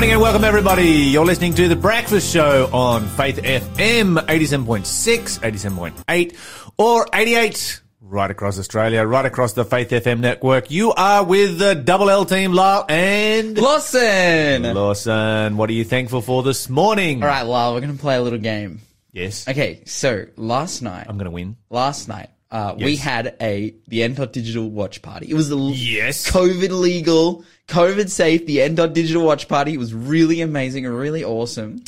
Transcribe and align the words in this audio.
morning 0.00 0.12
and 0.14 0.22
welcome 0.22 0.44
everybody. 0.44 0.88
You're 1.12 1.26
listening 1.26 1.52
to 1.56 1.68
The 1.68 1.76
Breakfast 1.76 2.32
Show 2.32 2.70
on 2.72 3.06
Faith 3.06 3.36
FM 3.36 4.16
87.6, 4.16 5.40
87.8 5.40 6.36
or 6.78 7.06
88 7.12 7.82
right 8.00 8.30
across 8.30 8.58
Australia, 8.58 9.04
right 9.04 9.26
across 9.26 9.52
the 9.52 9.66
Faith 9.66 9.90
FM 9.90 10.20
network. 10.20 10.70
You 10.70 10.94
are 10.94 11.22
with 11.22 11.58
the 11.58 11.74
Double 11.74 12.08
L 12.08 12.24
team, 12.24 12.54
Lyle 12.54 12.86
and 12.88 13.58
Lawson! 13.58 14.62
Lawson. 14.72 15.58
What 15.58 15.68
are 15.68 15.74
you 15.74 15.84
thankful 15.84 16.22
for 16.22 16.42
this 16.42 16.70
morning? 16.70 17.22
All 17.22 17.28
right, 17.28 17.42
Lyle, 17.42 17.74
we're 17.74 17.80
going 17.80 17.94
to 17.94 18.00
play 18.00 18.16
a 18.16 18.22
little 18.22 18.38
game. 18.38 18.80
Yes. 19.12 19.46
Okay, 19.46 19.82
so 19.84 20.24
last 20.36 20.80
night, 20.80 21.08
I'm 21.10 21.18
going 21.18 21.26
to 21.26 21.30
win. 21.30 21.58
last 21.68 22.08
night, 22.08 22.30
uh, 22.50 22.74
we 22.78 22.96
had 22.96 23.36
a 23.40 23.74
the 23.88 24.06
Dot 24.08 24.32
Digital 24.32 24.68
watch 24.68 25.02
party. 25.02 25.26
It 25.30 25.34
was 25.34 25.50
a 25.52 25.56
Yes. 25.56 26.28
COVID 26.30 26.70
legal, 26.70 27.44
COVID 27.68 28.08
safe. 28.08 28.46
The 28.46 28.62
N 28.62 28.74
Dot 28.74 28.92
Digital 28.92 29.24
watch 29.24 29.46
party. 29.48 29.74
It 29.74 29.78
was 29.78 29.94
really 29.94 30.40
amazing 30.40 30.84
and 30.86 30.96
really 30.96 31.22
awesome. 31.24 31.82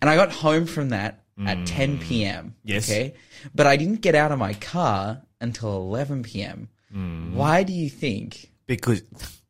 And 0.00 0.08
I 0.10 0.16
got 0.16 0.32
home 0.32 0.66
from 0.66 0.88
that 0.90 1.22
at 1.44 1.66
10 1.66 1.98
p.m. 1.98 2.46
Mm. 2.46 2.52
Yes. 2.64 2.88
Okay, 2.90 3.14
but 3.54 3.66
I 3.66 3.76
didn't 3.76 4.00
get 4.00 4.14
out 4.14 4.32
of 4.32 4.38
my 4.38 4.54
car 4.54 5.20
until 5.40 5.76
11 5.76 6.22
p.m. 6.22 6.68
Mm. 6.94 7.34
Why 7.34 7.62
do 7.62 7.74
you 7.74 7.90
think? 7.90 8.50
Because 8.66 9.02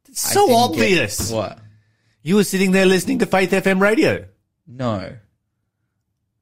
it's 0.08 0.20
so 0.20 0.46
didn't 0.46 0.48
get- 0.48 0.64
obvious. 0.64 1.30
what? 1.30 1.58
You 2.22 2.34
were 2.34 2.44
sitting 2.44 2.72
there 2.72 2.86
listening 2.86 3.20
to 3.20 3.26
Faith 3.26 3.52
FM 3.52 3.80
radio. 3.80 4.24
No. 4.66 5.12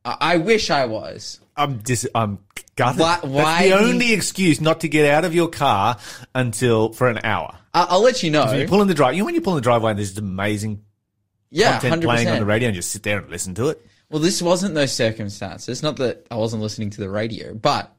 I, 0.05 0.17
I 0.21 0.37
wish 0.39 0.71
I 0.71 0.87
was. 0.87 1.41
I'm 1.57 1.83
just, 1.83 2.07
I'm 2.15 2.39
gutted. 2.77 3.01
Why- 3.01 3.15
That's 3.23 3.27
why 3.27 3.63
the 3.69 3.77
do 3.77 3.83
you- 3.85 3.89
only 3.91 4.13
excuse 4.13 4.61
not 4.61 4.81
to 4.81 4.89
get 4.89 5.11
out 5.11 5.25
of 5.25 5.35
your 5.35 5.49
car 5.49 5.97
until 6.35 6.93
for 6.93 7.09
an 7.09 7.21
hour. 7.25 7.57
I, 7.73 7.87
I'll 7.91 8.03
let 8.03 8.23
you 8.23 8.31
know. 8.31 8.53
You 8.53 8.67
pull 8.69 8.83
in 8.83 8.89
the 8.89 8.95
drive. 8.95 9.15
You 9.15 9.21
know 9.21 9.25
when 9.27 9.35
you 9.35 9.41
pull 9.41 9.55
in 9.55 9.59
the 9.59 9.63
driveway 9.63 9.91
and 9.91 9.99
there's 9.99 10.11
this 10.15 10.19
amazing 10.19 10.85
yeah, 11.51 11.79
content 11.81 12.03
100%. 12.03 12.05
playing 12.05 12.29
on 12.29 12.39
the 12.39 12.45
radio 12.47 12.69
and 12.69 12.77
just 12.77 12.91
sit 12.91 13.03
there 13.03 13.19
and 13.19 13.31
listen 13.31 13.55
to 13.57 13.69
it. 13.69 13.85
Well, 14.11 14.21
this 14.21 14.41
wasn't 14.43 14.75
those 14.75 14.93
circumstances. 14.93 15.83
Not 15.83 15.97
that 15.97 16.27
I 16.31 16.37
wasn't 16.37 16.63
listening 16.63 16.91
to 16.91 17.01
the 17.01 17.09
radio, 17.11 17.55
but 17.55 17.91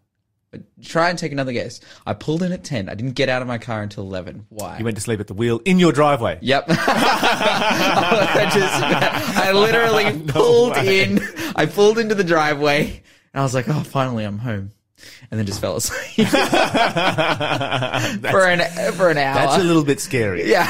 try 0.81 1.09
and 1.09 1.19
take 1.19 1.33
another 1.33 1.51
guess. 1.51 1.81
I 2.05 2.13
pulled 2.13 2.41
in 2.43 2.53
at 2.53 2.63
10. 2.63 2.87
I 2.87 2.95
didn't 2.95 3.13
get 3.15 3.27
out 3.27 3.41
of 3.41 3.47
my 3.49 3.57
car 3.57 3.81
until 3.81 4.03
11. 4.05 4.45
Why? 4.47 4.77
You 4.77 4.85
went 4.85 4.95
to 4.95 5.01
sleep 5.01 5.19
at 5.19 5.27
the 5.27 5.33
wheel 5.33 5.59
in 5.65 5.77
your 5.79 5.91
driveway. 5.91 6.37
Yep. 6.41 6.65
I 6.69 8.49
just, 8.53 9.37
I 9.37 9.51
literally 9.51 10.21
pulled 10.31 10.73
way. 10.73 11.03
in, 11.03 11.19
I 11.55 11.65
pulled 11.65 11.99
into 11.99 12.15
the 12.15 12.23
driveway 12.23 13.01
and 13.35 13.41
I 13.41 13.43
was 13.43 13.53
like, 13.53 13.67
oh, 13.69 13.81
finally 13.83 14.23
I'm 14.23 14.39
home. 14.39 14.71
And 15.29 15.37
then 15.37 15.45
just 15.45 15.59
fell 15.59 15.75
asleep 15.75 16.27
for 16.29 16.35
an, 18.47 18.93
for 18.93 19.09
an 19.09 19.17
hour. 19.17 19.35
That's 19.35 19.57
a 19.61 19.63
little 19.63 19.83
bit 19.83 19.99
scary. 19.99 20.49
yeah. 20.49 20.65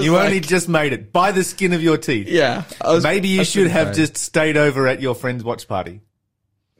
You 0.00 0.14
like- 0.14 0.24
only 0.26 0.40
just 0.40 0.68
made 0.68 0.92
it 0.94 1.12
by 1.12 1.30
the 1.32 1.44
skin 1.44 1.72
of 1.74 1.82
your 1.82 1.98
teeth. 1.98 2.26
yeah. 2.28 2.64
Was- 2.84 3.04
Maybe 3.04 3.28
you 3.28 3.44
should 3.44 3.68
have 3.70 3.88
tired. 3.88 3.96
just 3.96 4.16
stayed 4.16 4.56
over 4.56 4.86
at 4.88 5.00
your 5.02 5.14
friend's 5.14 5.44
watch 5.44 5.68
party. 5.68 6.00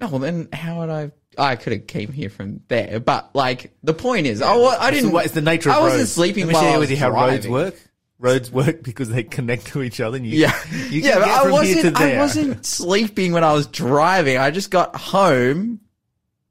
No, 0.01 0.09
well 0.09 0.19
then 0.20 0.48
how 0.53 0.81
would 0.81 0.91
I? 0.91 1.12
I 1.39 1.56
could 1.56 1.75
have 1.75 1.87
came 1.87 2.12
here 2.12 2.31
from 2.31 2.62
there, 2.69 2.98
but 2.98 3.31
like 3.34 3.73
the 3.83 3.93
point 3.95 4.27
is, 4.27 4.41
oh, 4.41 4.62
well, 4.62 4.77
I 4.81 4.91
didn't. 4.91 5.12
way- 5.12 5.25
it's 5.25 5.34
the 5.34 5.43
nature 5.43 5.69
of 5.71 5.77
I 5.77 5.78
roads. 5.81 5.93
wasn't 5.93 6.09
sleeping 6.09 6.47
Let 6.47 6.48
me 6.48 6.55
while 6.55 6.71
share 6.71 6.78
with 6.81 6.91
you 6.91 6.97
how 6.97 7.11
roads 7.11 7.47
driving. 7.47 7.53
work. 7.53 7.75
Roads 8.19 8.50
work 8.50 8.83
because 8.83 9.11
they 9.11 9.22
connect 9.22 9.67
to 9.69 9.83
each 9.83 10.00
other. 10.00 10.17
And 10.17 10.27
you, 10.27 10.41
Yeah, 10.41 10.59
you 10.89 11.03
yeah, 11.03 11.12
can 11.12 11.20
but 11.20 11.27
get 11.27 11.39
I 11.39 11.42
from 11.42 11.64
here 11.64 11.83
to 11.83 11.91
wasn't. 11.91 12.00
I 12.00 12.19
wasn't 12.19 12.67
sleeping 12.67 13.33
when 13.33 13.45
I 13.45 13.53
was 13.53 13.67
driving. 13.67 14.39
I 14.39 14.50
just 14.50 14.70
got 14.70 14.97
home 14.97 15.81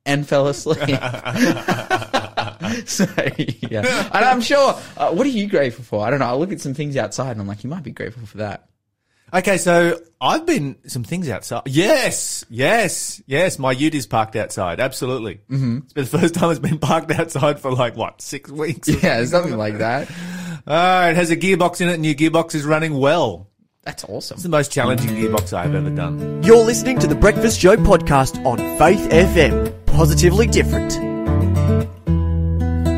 and 0.05 0.27
fell 0.27 0.47
asleep. 0.47 0.77
so 2.85 3.05
yeah, 3.69 4.09
and 4.13 4.25
I'm 4.25 4.41
sure. 4.41 4.79
Uh, 4.95 5.11
what 5.11 5.25
are 5.25 5.29
you 5.29 5.47
grateful 5.47 5.83
for? 5.83 6.05
I 6.05 6.09
don't 6.09 6.19
know. 6.19 6.25
I 6.25 6.35
look 6.35 6.51
at 6.51 6.61
some 6.61 6.73
things 6.73 6.97
outside 6.97 7.31
and 7.31 7.41
I'm 7.41 7.47
like, 7.47 7.63
you 7.63 7.69
might 7.69 7.83
be 7.83 7.91
grateful 7.91 8.25
for 8.27 8.37
that. 8.37 8.69
Okay, 9.33 9.57
so 9.57 9.99
I've 10.21 10.45
been 10.45 10.75
some 10.87 11.03
things 11.03 11.27
outside. 11.29 11.63
Yes, 11.65 12.45
yes, 12.49 13.21
yes. 13.25 13.59
My 13.59 13.71
ute 13.71 13.95
is 13.95 14.05
parked 14.07 14.35
outside. 14.35 14.79
Absolutely. 14.79 15.41
Mm-hmm. 15.49 15.79
It's 15.83 15.93
been 15.93 16.03
the 16.05 16.19
first 16.19 16.35
time 16.35 16.51
it's 16.51 16.59
been 16.59 16.79
parked 16.79 17.11
outside 17.11 17.59
for 17.59 17.71
like 17.73 17.97
what 17.97 18.21
six 18.21 18.49
weeks. 18.51 18.87
Yeah, 18.87 19.25
something 19.25 19.57
like 19.57 19.79
that. 19.79 20.09
Uh, 20.67 21.07
it 21.11 21.15
has 21.15 21.29
a 21.29 21.37
gearbox 21.37 21.81
in 21.81 21.89
it, 21.89 21.93
and 21.93 22.05
your 22.05 22.15
gearbox 22.15 22.55
is 22.55 22.65
running 22.65 22.97
well. 22.97 23.49
That's 23.83 24.03
awesome. 24.05 24.35
It's 24.35 24.43
the 24.43 24.49
most 24.49 24.71
challenging 24.71 25.09
gearbox 25.09 25.53
I've 25.53 25.75
ever 25.75 25.91
done. 25.91 26.41
You're 26.43 26.63
listening 26.65 26.97
to 26.99 27.07
the 27.07 27.15
Breakfast 27.15 27.59
Show 27.59 27.75
podcast 27.75 28.43
on 28.45 28.57
Faith 28.79 29.07
FM. 29.11 29.85
Positively 29.85 30.47
different. 30.47 30.95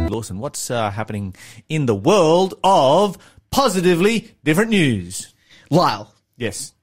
Lawson, 0.10 0.40
what's 0.40 0.72
uh, 0.72 0.90
happening 0.90 1.36
in 1.68 1.86
the 1.86 1.96
world 1.96 2.54
of 2.64 3.18
positively 3.52 4.36
different 4.44 4.70
news? 4.70 5.34
Lyle, 5.70 6.14
Yes, 6.38 6.74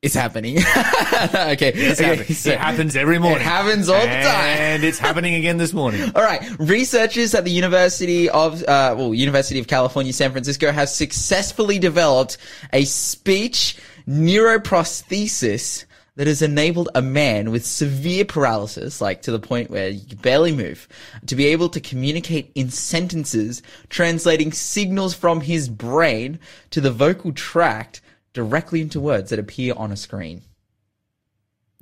it's 0.00 0.14
happening. 0.14 0.58
okay, 0.58 1.72
it's 1.74 2.00
okay, 2.00 2.08
happening. 2.08 2.34
so- 2.34 2.50
it 2.50 2.58
happens 2.58 2.94
every 2.94 3.18
morning. 3.18 3.40
It 3.40 3.44
happens 3.44 3.88
all 3.88 4.00
the 4.00 4.06
time. 4.06 4.58
and 4.58 4.84
it's 4.84 4.98
happening 4.98 5.34
again 5.34 5.56
this 5.56 5.72
morning. 5.72 6.02
All 6.14 6.22
right, 6.22 6.40
researchers 6.60 7.34
at 7.34 7.44
the 7.44 7.50
University 7.50 8.30
of 8.30 8.62
uh, 8.62 8.94
well, 8.96 9.12
University 9.12 9.58
of 9.58 9.66
California, 9.66 10.12
San 10.12 10.30
Francisco, 10.30 10.70
have 10.70 10.88
successfully 10.88 11.80
developed 11.80 12.38
a 12.72 12.84
speech 12.84 13.76
neuroprosthesis 14.08 15.84
that 16.14 16.26
has 16.26 16.42
enabled 16.42 16.88
a 16.94 17.02
man 17.02 17.50
with 17.50 17.64
severe 17.64 18.24
paralysis, 18.24 19.00
like 19.00 19.22
to 19.22 19.32
the 19.32 19.38
point 19.38 19.70
where 19.70 19.88
you 19.88 20.04
can 20.04 20.18
barely 20.18 20.52
move, 20.52 20.88
to 21.26 21.36
be 21.36 21.46
able 21.46 21.68
to 21.68 21.80
communicate 21.80 22.50
in 22.54 22.70
sentences, 22.70 23.62
translating 23.88 24.52
signals 24.52 25.14
from 25.14 25.40
his 25.40 25.68
brain 25.68 26.38
to 26.70 26.80
the 26.80 26.90
vocal 26.90 27.32
tract 27.32 28.00
directly 28.32 28.80
into 28.80 29.00
words 29.00 29.30
that 29.30 29.38
appear 29.38 29.74
on 29.76 29.92
a 29.92 29.96
screen. 29.96 30.42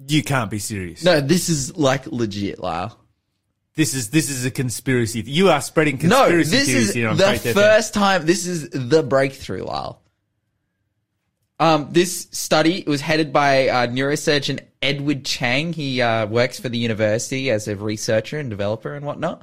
You 0.07 0.23
can't 0.23 0.51
be 0.51 0.59
serious. 0.59 1.05
No, 1.05 1.21
this 1.21 1.49
is 1.49 1.77
like 1.77 2.07
legit, 2.07 2.59
Lyle. 2.59 2.99
This 3.75 3.95
is 3.95 4.11
this 4.11 4.31
is 4.31 4.45
a 4.45 4.51
conspiracy. 4.51 5.23
You 5.27 5.51
are 5.51 5.61
spreading 5.61 5.97
No, 6.03 6.25
conspiracy 6.25 6.51
this 6.51 6.67
theories 6.67 6.89
is 6.89 6.95
here 6.95 7.09
on 7.09 7.17
the 7.17 7.25
Faith 7.25 7.45
FM. 7.45 7.55
first 7.55 7.95
time. 7.95 8.27
This 8.27 8.47
is 8.47 8.71
the 8.71 9.03
breakthrough, 9.03 9.65
Lyle. 9.65 10.01
Um, 11.59 11.89
this 11.91 12.29
study 12.33 12.85
was 12.87 13.01
headed 13.01 13.33
by 13.33 13.69
uh, 13.69 13.87
neurosurgeon 13.87 14.61
Edward 14.83 15.25
Chang. 15.25 15.73
He 15.73 16.03
uh, 16.03 16.27
works 16.27 16.61
for 16.61 16.69
the 16.69 16.77
university 16.79 17.51
as 17.51 17.67
a 17.67 17.77
researcher 17.77 18.39
and 18.39 18.51
developer 18.51 18.95
and 18.95 19.07
whatnot. 19.07 19.43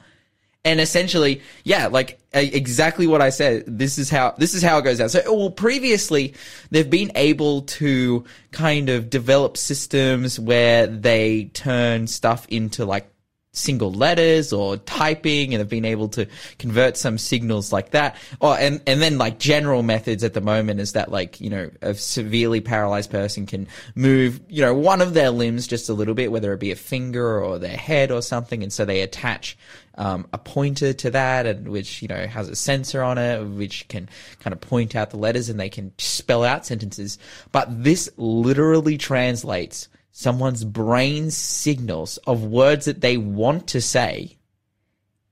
And 0.66 0.80
essentially, 0.80 1.42
yeah, 1.66 1.88
like 1.88 2.20
exactly 2.34 3.06
what 3.06 3.22
I 3.22 3.30
said. 3.30 3.66
This 3.68 3.98
is 3.98 4.10
how 4.10 4.34
this 4.38 4.54
is 4.54 4.64
how 4.64 4.78
it 4.78 4.84
goes 4.84 5.02
out. 5.02 5.12
So, 5.12 5.22
well, 5.26 5.52
previously 5.52 6.34
they've 6.72 6.90
been 6.90 7.12
able 7.16 7.64
to 7.64 8.24
kind 8.52 8.90
of 8.90 9.10
develop 9.10 9.58
systems 9.58 10.40
where 10.40 10.88
they 10.88 11.46
turn 11.54 12.08
stuff 12.08 12.46
into 12.48 12.86
like 12.86 13.13
single 13.54 13.92
letters 13.92 14.52
or 14.52 14.78
typing 14.78 15.54
and 15.54 15.60
have 15.60 15.70
been 15.70 15.86
able 15.86 16.10
to 16.10 16.28
convert 16.58 16.98
some 16.98 17.18
signals 17.18 17.72
like 17.72 17.92
that. 17.92 18.16
Or 18.42 18.58
and 18.58 18.82
and 18.86 19.02
then 19.02 19.18
like 19.18 19.40
general 19.40 19.84
methods 19.84 20.24
at 20.24 20.34
the 20.34 20.42
moment 20.42 20.80
is 20.80 20.94
that 20.94 21.12
like, 21.12 21.40
you 21.40 21.50
know, 21.50 21.70
a 21.82 21.94
severely 21.94 22.62
paralyzed 22.62 23.12
person 23.12 23.46
can 23.46 23.68
move, 23.96 24.42
you 24.50 24.62
know, 24.62 24.74
one 24.74 25.02
of 25.02 25.14
their 25.14 25.30
limbs 25.30 25.68
just 25.68 25.88
a 25.88 25.94
little 25.94 26.16
bit, 26.16 26.32
whether 26.32 26.52
it 26.52 26.60
be 26.60 26.72
a 26.72 26.76
finger 26.76 27.42
or 27.42 27.60
their 27.60 27.78
head 27.78 28.12
or 28.12 28.22
something, 28.22 28.64
and 28.64 28.74
so 28.74 28.86
they 28.86 29.02
attach 29.02 29.56
um, 29.96 30.28
a 30.34 30.38
pointer 30.38 30.94
to 30.94 31.12
that, 31.12 31.46
and 31.46 31.70
which 31.70 32.02
you 32.02 32.08
know 32.08 32.26
has 32.26 32.50
a 32.50 32.56
sensor 32.56 33.04
on 33.04 33.18
it, 33.18 33.44
which 33.44 33.88
can 33.88 34.10
kind 34.40 34.54
of 34.54 34.62
point 34.62 34.96
out 34.96 35.12
the 35.12 35.18
letters, 35.18 35.50
and 35.50 35.60
they 35.60 35.70
can 35.70 35.92
spell 36.00 36.44
out 36.44 36.66
sentences. 36.66 37.20
But 37.52 37.84
this 37.84 38.10
literally 38.18 38.98
translates 38.98 39.88
someone's 40.14 40.64
brain 40.64 41.32
signals 41.32 42.18
of 42.20 42.46
words 42.46 42.86
that 42.86 43.02
they 43.02 43.18
want 43.18 43.68
to 43.68 43.82
say 43.82 44.38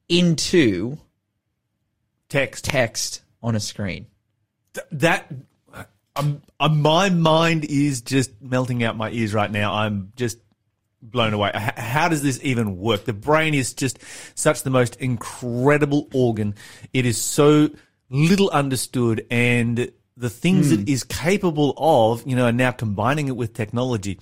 into 0.10 0.98
text. 2.28 2.66
text 2.66 3.22
on 3.44 3.56
a 3.56 3.60
screen. 3.60 4.08
Th- 4.74 4.88
that 4.92 5.32
um, 6.16 6.42
uh, 6.60 6.68
my 6.70 7.10
mind 7.10 7.64
is 7.66 8.02
just 8.02 8.42
melting 8.42 8.84
out 8.84 8.98
my 8.98 9.12
ears 9.12 9.34
right 9.34 9.52
now. 9.52 9.74
I'm 9.74 10.12
just 10.16 10.40
blown 11.02 11.34
away. 11.34 11.52
How 11.54 12.10
does 12.10 12.24
this 12.24 12.40
even 12.44 12.78
work? 12.78 13.06
The 13.06 13.14
brain 13.14 13.54
is 13.54 13.74
just 13.74 14.00
such 14.36 14.64
the 14.64 14.70
most 14.70 14.96
incredible 14.98 16.08
organ. 16.14 16.56
It 16.92 17.06
is 17.06 17.22
so 17.22 17.70
little 18.10 18.50
understood 18.50 19.26
and 19.32 19.92
the 20.18 20.30
things 20.30 20.72
it 20.72 20.88
is 20.88 21.04
capable 21.04 21.74
of, 21.78 22.28
you 22.28 22.36
know, 22.36 22.48
and 22.48 22.58
now 22.58 22.72
combining 22.72 23.28
it 23.28 23.36
with 23.36 23.54
technology. 23.54 24.20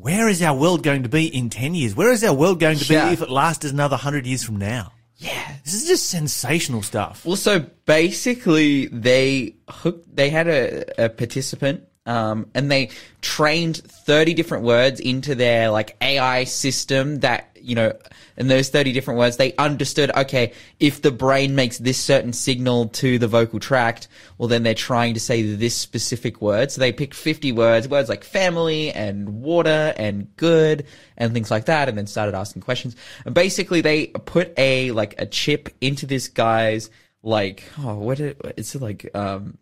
Where 0.00 0.28
is 0.28 0.42
our 0.42 0.56
world 0.56 0.82
going 0.82 1.02
to 1.02 1.10
be 1.10 1.26
in 1.26 1.50
10 1.50 1.74
years? 1.74 1.94
Where 1.94 2.10
is 2.10 2.24
our 2.24 2.32
world 2.32 2.58
going 2.58 2.78
to 2.78 2.88
be 2.88 2.94
if 2.94 3.20
it 3.20 3.28
lasts 3.28 3.64
another 3.66 3.94
100 3.94 4.26
years 4.26 4.42
from 4.42 4.56
now? 4.56 4.92
Yeah. 5.16 5.56
This 5.62 5.74
is 5.74 5.86
just 5.86 6.08
sensational 6.08 6.80
stuff. 6.82 7.26
Well, 7.26 7.36
so 7.36 7.60
basically, 7.84 8.86
they 8.86 9.56
hooked. 9.68 10.16
They 10.16 10.30
had 10.30 10.48
a, 10.48 11.04
a 11.04 11.08
participant 11.10 11.84
Um, 12.06 12.46
and 12.54 12.70
they 12.70 12.90
trained 13.20 13.76
30 13.76 14.32
different 14.34 14.64
words 14.64 15.00
into 15.00 15.34
their 15.34 15.70
like 15.70 15.96
AI 16.00 16.44
system 16.44 17.20
that, 17.20 17.49
you 17.62 17.74
know, 17.74 17.92
and 18.36 18.50
those 18.50 18.68
30 18.68 18.92
different 18.92 19.18
words, 19.18 19.36
they 19.36 19.54
understood, 19.56 20.10
okay, 20.16 20.52
if 20.78 21.02
the 21.02 21.10
brain 21.10 21.54
makes 21.54 21.78
this 21.78 21.98
certain 21.98 22.32
signal 22.32 22.88
to 22.88 23.18
the 23.18 23.28
vocal 23.28 23.60
tract, 23.60 24.08
well, 24.38 24.48
then 24.48 24.62
they're 24.62 24.74
trying 24.74 25.14
to 25.14 25.20
say 25.20 25.42
this 25.42 25.74
specific 25.74 26.40
word. 26.40 26.70
So 26.70 26.80
they 26.80 26.92
picked 26.92 27.14
50 27.14 27.52
words, 27.52 27.88
words 27.88 28.08
like 28.08 28.24
family 28.24 28.92
and 28.92 29.42
water 29.42 29.94
and 29.96 30.34
good 30.36 30.86
and 31.16 31.32
things 31.32 31.50
like 31.50 31.66
that, 31.66 31.88
and 31.88 31.96
then 31.96 32.06
started 32.06 32.34
asking 32.34 32.62
questions. 32.62 32.96
And 33.24 33.34
basically 33.34 33.80
they 33.80 34.08
put 34.08 34.52
a, 34.56 34.90
like, 34.92 35.14
a 35.18 35.26
chip 35.26 35.68
into 35.80 36.06
this 36.06 36.28
guy's, 36.28 36.90
like, 37.22 37.64
oh, 37.78 37.96
what, 37.96 38.20
it, 38.20 38.40
it's 38.56 38.74
like, 38.74 39.10
um, 39.14 39.58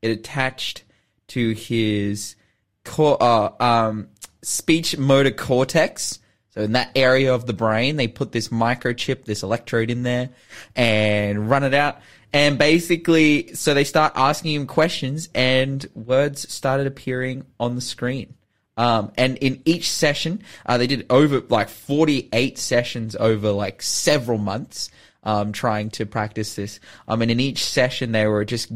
it 0.00 0.10
attached 0.10 0.84
to 1.28 1.52
his 1.52 2.36
core, 2.84 3.22
uh, 3.22 3.50
um, 3.60 4.08
speech 4.44 4.96
motor 4.98 5.30
cortex. 5.30 6.20
So 6.54 6.60
in 6.60 6.72
that 6.72 6.92
area 6.94 7.34
of 7.34 7.46
the 7.46 7.52
brain, 7.52 7.96
they 7.96 8.06
put 8.06 8.30
this 8.30 8.48
microchip, 8.48 9.24
this 9.24 9.42
electrode 9.42 9.90
in 9.90 10.04
there 10.04 10.30
and 10.76 11.50
run 11.50 11.64
it 11.64 11.74
out. 11.74 12.00
And 12.32 12.58
basically, 12.58 13.54
so 13.54 13.74
they 13.74 13.82
start 13.82 14.12
asking 14.14 14.54
him 14.54 14.66
questions 14.68 15.28
and 15.34 15.84
words 15.94 16.52
started 16.52 16.86
appearing 16.86 17.44
on 17.58 17.74
the 17.74 17.80
screen. 17.80 18.34
Um, 18.76 19.10
and 19.16 19.36
in 19.38 19.62
each 19.64 19.90
session, 19.90 20.42
uh, 20.64 20.78
they 20.78 20.86
did 20.86 21.06
over 21.10 21.40
like 21.48 21.68
48 21.68 22.56
sessions 22.56 23.16
over 23.16 23.50
like 23.50 23.82
several 23.82 24.38
months, 24.38 24.90
um, 25.24 25.50
trying 25.50 25.90
to 25.90 26.06
practice 26.06 26.54
this. 26.54 26.78
Um, 27.08 27.22
and 27.22 27.32
in 27.32 27.40
each 27.40 27.64
session, 27.64 28.12
they 28.12 28.28
were 28.28 28.44
just 28.44 28.70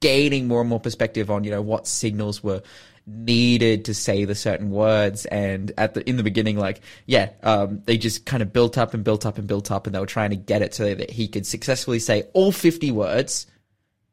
gaining 0.00 0.46
more 0.46 0.60
and 0.60 0.70
more 0.70 0.80
perspective 0.80 1.28
on, 1.28 1.42
you 1.42 1.50
know, 1.50 1.62
what 1.62 1.88
signals 1.88 2.42
were 2.42 2.62
needed 3.06 3.84
to 3.86 3.94
say 3.94 4.24
the 4.24 4.34
certain 4.34 4.70
words. 4.70 5.26
And 5.26 5.72
at 5.78 5.94
the, 5.94 6.08
in 6.08 6.16
the 6.16 6.22
beginning, 6.22 6.58
like, 6.58 6.80
yeah, 7.06 7.30
um, 7.42 7.82
they 7.84 7.98
just 7.98 8.26
kind 8.26 8.42
of 8.42 8.52
built 8.52 8.78
up 8.78 8.94
and 8.94 9.04
built 9.04 9.26
up 9.26 9.38
and 9.38 9.46
built 9.46 9.70
up 9.70 9.86
and 9.86 9.94
they 9.94 10.00
were 10.00 10.06
trying 10.06 10.30
to 10.30 10.36
get 10.36 10.62
it 10.62 10.74
so 10.74 10.94
that 10.94 11.10
he 11.10 11.28
could 11.28 11.46
successfully 11.46 11.98
say 11.98 12.24
all 12.32 12.52
50 12.52 12.90
words. 12.92 13.46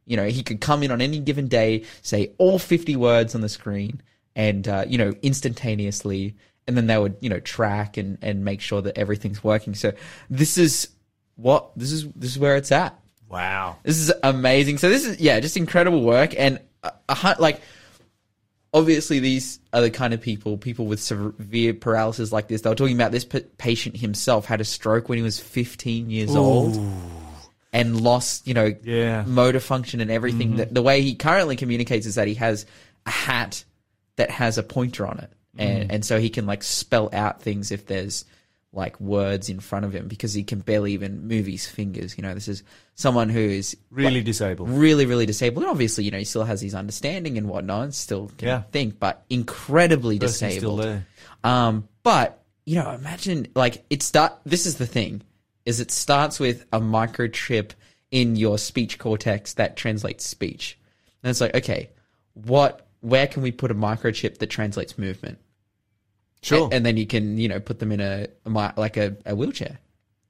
You 0.06 0.18
know, 0.18 0.28
he 0.28 0.44
could 0.44 0.62
come 0.62 0.84
in 0.84 0.92
on 0.92 1.02
any 1.02 1.20
given 1.20 1.48
day, 1.48 1.86
say 2.02 2.34
all 2.38 2.60
50 2.60 2.96
words 2.96 3.36
on 3.36 3.42
the 3.42 3.50
screen 3.50 4.02
and, 4.36 4.68
uh, 4.68 4.86
you 4.88 4.98
know, 4.98 5.14
instantaneously. 5.22 6.36
And 6.68 6.76
then 6.76 6.88
they 6.88 6.98
would, 6.98 7.18
you 7.22 7.30
know, 7.30 7.40
track 7.40 7.98
and, 7.98 8.18
and 8.22 8.44
make 8.44 8.62
sure 8.62 8.82
that 8.82 8.98
everything's 8.98 9.44
working. 9.44 9.74
So 9.74 9.94
this 10.30 10.58
is 10.58 10.90
what, 11.36 11.72
this 11.78 11.92
is, 11.92 12.08
this 12.14 12.32
is 12.32 12.40
where 12.40 12.56
it's 12.56 12.72
at. 12.72 13.00
Wow. 13.30 13.78
This 13.84 14.00
is 14.00 14.12
amazing. 14.24 14.78
So 14.78 14.90
this 14.90 15.06
is 15.06 15.20
yeah, 15.20 15.40
just 15.40 15.58
incredible 15.58 16.02
work 16.02 16.34
and 16.38 16.60
a, 16.84 16.94
a, 17.10 17.36
like 17.40 17.62
obviously 18.78 19.20
these 19.20 19.60
are 19.74 19.82
the 19.82 19.90
kind 19.90 20.14
of 20.14 20.22
people 20.22 20.58
people 20.58 20.86
with 20.86 21.00
severe 21.02 21.74
paralysis 21.74 22.32
like 22.32 22.48
this. 22.48 22.62
They 22.62 22.70
were 22.70 22.76
talking 22.76 22.96
about 22.96 23.12
this 23.12 23.26
p- 23.26 23.42
patient 23.58 23.98
himself 23.98 24.46
had 24.46 24.62
a 24.62 24.66
stroke 24.66 25.10
when 25.10 25.18
he 25.18 25.24
was 25.24 25.40
15 25.40 26.10
years 26.10 26.36
old 26.36 26.80
and 27.74 28.02
lost, 28.02 28.48
you 28.48 28.54
know, 28.54 28.74
Yeah. 28.84 29.24
motor 29.26 29.60
function 29.60 30.00
and 30.02 30.12
everything. 30.12 30.50
Mm-hmm. 30.50 30.58
The, 30.58 30.66
the 30.66 30.82
way 30.82 31.02
he 31.02 31.16
currently 31.16 31.56
communicates 31.56 32.06
is 32.06 32.16
that 32.16 32.28
he 32.28 32.36
has 32.36 32.66
a 33.06 33.12
hat 33.12 33.64
that 34.16 34.30
has 34.32 34.58
a 34.58 34.64
pointer 34.64 35.06
on 35.08 35.20
it. 35.20 35.32
And, 35.58 35.90
mm. 35.90 35.94
and 35.94 36.06
so 36.06 36.20
he 36.20 36.30
can 36.30 36.46
like 36.46 36.64
spell 36.64 37.10
out 37.14 37.42
things 37.42 37.72
if 37.72 37.88
there's 37.88 38.26
like 38.78 38.98
words 39.02 39.50
in 39.50 39.60
front 39.60 39.84
of 39.86 39.94
him 39.94 40.08
because 40.08 40.34
he 40.34 40.44
can 40.44 40.60
barely 40.60 40.94
even 40.94 41.28
move 41.28 41.46
his 41.48 41.66
fingers. 41.68 42.16
You 42.18 42.22
know, 42.22 42.34
this 42.34 42.48
is 42.48 42.64
someone 42.96 43.28
who 43.28 43.40
is 43.40 43.76
Really 43.90 44.22
disabled. 44.22 44.70
really, 44.70 45.06
really 45.06 45.26
disabled. 45.26 45.64
And 45.64 45.72
obviously, 45.72 46.04
you 46.06 46.12
know, 46.12 46.20
he 46.20 46.24
still 46.24 46.44
has 46.46 46.62
his 46.62 46.76
understanding 46.76 47.38
and 47.38 47.50
whatnot, 47.50 47.84
and 47.84 47.94
still 47.94 48.32
can 48.38 48.48
Yeah. 48.48 48.62
think, 48.72 49.00
but 49.00 49.26
incredibly 49.30 50.20
Person's 50.20 50.56
still 50.58 50.78
disabled. 50.78 50.80
there. 50.84 51.08
Um, 51.44 51.88
but 52.04 52.44
you 52.66 52.76
know, 52.76 52.92
imagine 52.92 53.48
like 53.56 53.84
it 53.90 54.04
start. 54.04 54.34
This 54.46 54.66
is 54.66 54.76
the 54.76 54.86
thing: 54.88 55.22
is 55.66 55.80
it 55.80 55.90
starts 55.92 56.40
with 56.40 56.66
a 56.72 56.80
microchip 56.80 57.72
in 58.12 58.36
your 58.36 58.58
speech 58.58 59.00
cortex 59.00 59.54
that 59.56 59.76
translates 59.76 60.26
speech, 60.26 60.78
and 61.24 61.30
it's 61.30 61.42
like, 61.42 61.56
okay, 61.56 61.90
what? 62.34 62.88
Where 63.02 63.28
can 63.28 63.42
we 63.44 63.52
put 63.52 63.72
a 63.72 63.76
microchip 63.76 64.38
that 64.40 64.48
translates 64.48 64.98
movement? 64.98 65.40
Sure. 66.42 66.70
A- 66.72 66.76
and 66.76 66.86
then 66.86 66.98
you 66.98 67.08
can 67.08 67.38
you 67.38 67.48
know 67.48 67.60
put 67.60 67.80
them 67.80 67.92
in 67.92 68.00
a, 68.00 68.28
like 68.46 68.98
a, 68.98 69.16
a 69.26 69.36
wheelchair 69.36 69.80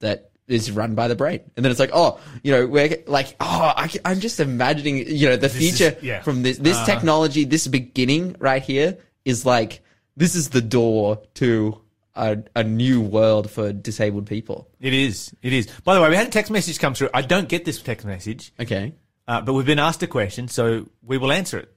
that 0.00 0.30
is 0.46 0.70
run 0.70 0.94
by 0.94 1.08
the 1.08 1.14
brain, 1.14 1.40
and 1.56 1.64
then 1.64 1.70
it's 1.70 1.80
like, 1.80 1.90
oh, 1.92 2.18
you 2.42 2.52
know, 2.52 2.66
we're 2.66 3.02
like, 3.06 3.36
oh, 3.40 3.72
I, 3.76 3.90
am 4.06 4.20
just 4.20 4.40
imagining, 4.40 4.96
you 5.08 5.28
know, 5.28 5.36
the 5.36 5.46
is- 5.46 5.56
future 5.56 5.96
yeah. 6.00 6.22
from 6.22 6.42
this 6.42 6.58
this 6.58 6.82
technology, 6.84 7.44
this 7.44 7.66
beginning 7.66 8.36
right 8.38 8.62
here 8.62 8.98
is 9.24 9.44
like 9.44 9.82
this 10.16 10.34
is 10.34 10.48
the 10.50 10.62
door 10.62 11.20
to 11.34 11.80
a, 12.14 12.38
a 12.56 12.64
new 12.64 13.00
world 13.00 13.50
for 13.50 13.72
disabled 13.72 14.26
people. 14.26 14.68
It 14.80 14.92
is. 14.92 15.34
It 15.42 15.52
is. 15.52 15.68
By 15.84 15.94
the 15.94 16.00
way, 16.00 16.08
we 16.08 16.16
had 16.16 16.26
a 16.26 16.30
text 16.30 16.50
message 16.50 16.78
come 16.78 16.94
through. 16.94 17.10
I 17.14 17.22
don't 17.22 17.48
get 17.48 17.64
this 17.64 17.80
text 17.80 18.06
message, 18.06 18.52
Okay. 18.58 18.94
uh, 19.28 19.40
but 19.42 19.52
we've 19.52 19.66
been 19.66 19.78
asked 19.78 20.02
a 20.02 20.06
question, 20.06 20.48
so 20.48 20.88
we 21.02 21.18
will 21.18 21.30
answer 21.30 21.58
it. 21.58 21.74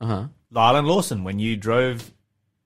Uh 0.00 0.06
huh. 0.06 0.26
Lyle 0.50 0.76
and 0.76 0.86
Lawson, 0.88 1.24
when 1.24 1.38
you 1.38 1.56
drove 1.56 2.10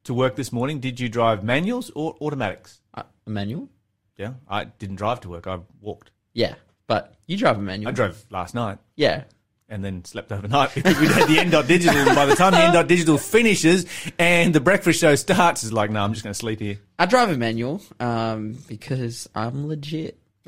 to 0.04 0.14
work 0.14 0.36
this 0.36 0.52
morning, 0.52 0.80
did 0.80 1.00
you 1.00 1.08
drive 1.08 1.42
manuals 1.44 1.90
or 1.94 2.14
automatics? 2.20 2.80
Uh, 2.94 3.02
a 3.26 3.30
manual. 3.30 3.68
Yeah, 4.16 4.34
I 4.48 4.64
didn't 4.64 4.96
drive 4.96 5.20
to 5.22 5.28
work. 5.30 5.46
I 5.46 5.58
walked. 5.80 6.10
Yeah, 6.34 6.54
but 6.86 7.14
you 7.26 7.36
drive 7.36 7.58
a 7.58 7.62
manual. 7.62 7.88
I 7.88 7.92
drove 7.92 8.24
last 8.30 8.54
night 8.54 8.78
Yeah. 8.96 9.24
and 9.68 9.84
then 9.84 10.04
slept 10.04 10.30
overnight 10.30 10.72
because 10.74 10.98
we 11.00 11.06
had 11.08 11.26
the 11.28 11.38
N 11.40 11.50
dot 11.50 11.66
digital. 11.66 11.96
And 11.96 12.14
by 12.14 12.26
the 12.26 12.36
time 12.36 12.52
the 12.52 12.62
N 12.62 12.74
dot 12.74 12.86
digital 12.86 13.18
finishes 13.18 13.86
and 14.18 14.54
the 14.54 14.60
breakfast 14.60 15.00
show 15.00 15.14
starts, 15.16 15.64
it's 15.64 15.72
like, 15.72 15.90
no, 15.90 16.00
I'm 16.02 16.12
just 16.12 16.22
going 16.22 16.32
to 16.32 16.38
sleep 16.38 16.60
here. 16.60 16.78
I 16.98 17.06
drive 17.06 17.30
a 17.30 17.36
manual 17.36 17.80
um, 17.98 18.58
because 18.68 19.28
I'm 19.34 19.66
legit. 19.66 20.18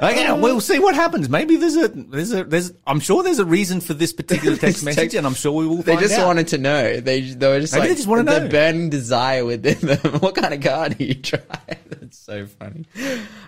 Okay, 0.00 0.32
we'll 0.40 0.60
see 0.60 0.78
what 0.78 0.94
happens. 0.94 1.28
Maybe 1.28 1.56
there's 1.56 1.76
a 1.76 1.88
there's 1.88 2.32
a 2.32 2.44
there's. 2.44 2.72
I'm 2.86 3.00
sure 3.00 3.22
there's 3.22 3.38
a 3.38 3.44
reason 3.44 3.80
for 3.80 3.94
this 3.94 4.12
particular 4.12 4.56
text 4.58 4.84
message, 4.84 4.96
text- 5.02 5.16
and 5.16 5.26
I'm 5.26 5.34
sure 5.34 5.52
we 5.52 5.66
will. 5.66 5.78
They 5.82 5.96
just 5.96 6.14
out. 6.18 6.26
wanted 6.26 6.48
to 6.48 6.58
know. 6.58 7.00
They 7.00 7.20
they 7.22 7.48
were 7.48 7.60
just 7.60 7.72
Maybe 7.72 7.80
like 7.80 7.88
they 7.90 7.94
just 7.96 8.08
wanna 8.08 8.24
the 8.24 8.40
know. 8.40 8.48
burning 8.48 8.90
desire 8.90 9.44
within 9.44 9.78
them. 9.80 9.98
what 10.20 10.34
kind 10.34 10.54
of 10.54 10.60
car 10.62 10.88
do 10.90 11.04
you 11.04 11.14
drive? 11.14 11.44
That's 11.88 12.18
so 12.18 12.46
funny. 12.46 12.84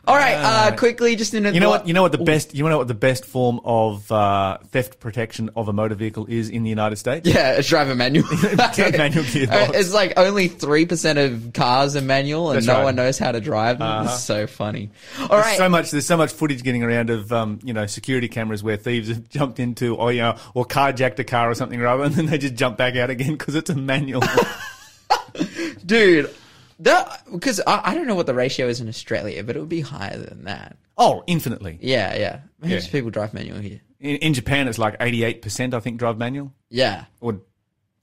All 0.06 0.17
right, 0.17 0.35
uh, 0.35 0.76
quickly, 0.76 1.14
just 1.17 1.35
in 1.35 1.47
a 1.47 1.52
You 1.52 1.61
know 1.61 1.70
what? 1.70 1.87
You 1.87 1.94
know 1.94 2.02
what 2.02 2.12
the 2.12 2.19
best. 2.19 2.55
You 2.55 2.69
know 2.69 2.79
what 2.79 2.88
the 2.88 2.94
best 2.94 3.25
form 3.26 3.61
of 3.64 4.11
uh, 4.11 4.58
theft 4.73 4.99
protection 4.99 5.50
of 5.56 5.69
a 5.69 5.73
motor 5.73 5.94
vehicle 5.94 6.26
is 6.29 6.49
in 6.49 6.62
the 6.64 6.70
United 6.70 6.97
States. 6.97 7.29
Yeah, 7.29 7.52
it's 7.58 7.69
drive 7.69 7.88
a 7.91 7.94
manual. 7.94 8.26
Manual 8.31 8.56
gearbox. 8.56 9.50
Uh, 9.69 9.73
It's 9.75 9.93
like 9.93 10.14
only 10.19 10.49
three 10.49 10.87
percent 10.87 11.19
of 11.19 11.52
cars 11.55 11.94
are 11.97 12.00
manual, 12.02 12.50
and 12.50 12.56
That's 12.56 12.67
no 12.67 12.75
right. 12.75 12.85
one 12.85 12.97
knows 12.97 13.19
how 13.19 13.32
to 13.32 13.41
drive 13.41 13.79
them. 13.79 13.87
Uh-huh. 13.88 14.11
It's 14.14 14.25
so 14.25 14.47
funny. 14.47 14.91
All 15.20 15.29
There's 15.29 15.44
right, 15.44 15.56
so 15.58 15.69
much. 15.69 15.89
There's 15.90 16.06
so 16.06 16.16
much 16.16 16.32
footage 16.32 16.62
getting 16.62 16.82
around 16.82 17.10
of 17.10 17.32
um, 17.32 17.58
you 17.62 17.72
know 17.72 17.87
security 17.87 18.28
cameras 18.28 18.62
where 18.62 18.76
thieves 18.76 19.09
have 19.09 19.28
jumped 19.28 19.59
into 19.61 19.97
or 19.97 20.12
you 20.12 20.20
know 20.23 20.37
or 20.54 20.64
carjacked 20.64 21.18
a 21.18 21.25
car 21.25 21.50
or 21.50 21.54
something 21.54 21.80
or 21.80 21.87
other, 21.87 22.04
and 22.04 22.14
then 22.14 22.26
they 22.26 22.38
just 22.38 22.54
jump 22.54 22.76
back 22.76 22.97
out 22.97 23.11
again 23.11 23.32
because 23.32 23.54
it's 23.54 23.70
a 23.70 23.75
manual. 23.75 24.23
dude. 25.87 26.35
That 26.80 27.25
because 27.30 27.61
I, 27.66 27.90
I 27.90 27.94
don't 27.94 28.06
know 28.06 28.14
what 28.14 28.25
the 28.26 28.32
ratio 28.35 28.66
is 28.66 28.80
in 28.80 28.88
Australia, 28.88 29.44
but 29.44 29.54
it 29.54 29.61
would 29.61 29.68
be 29.68 29.82
higher 29.82 30.16
than 30.16 30.44
that. 30.44 30.76
oh, 30.97 31.23
infinitely. 31.26 31.78
Yeah, 31.82 32.16
yeah. 32.16 32.40
Maybe 32.61 32.75
Yeah. 32.75 32.80
people 32.90 33.11
drive 33.11 33.35
manual 33.35 33.59
here. 33.59 33.80
In, 34.00 34.16
in 34.16 34.35
Japan, 34.35 34.66
it's 34.66 34.78
like 34.78 34.97
88 34.99 35.42
percent. 35.42 35.75
I 35.75 35.80
think 35.80 35.99
drive 35.99 36.16
manual 36.16 36.54
Yeah, 36.70 37.04
or 37.20 37.40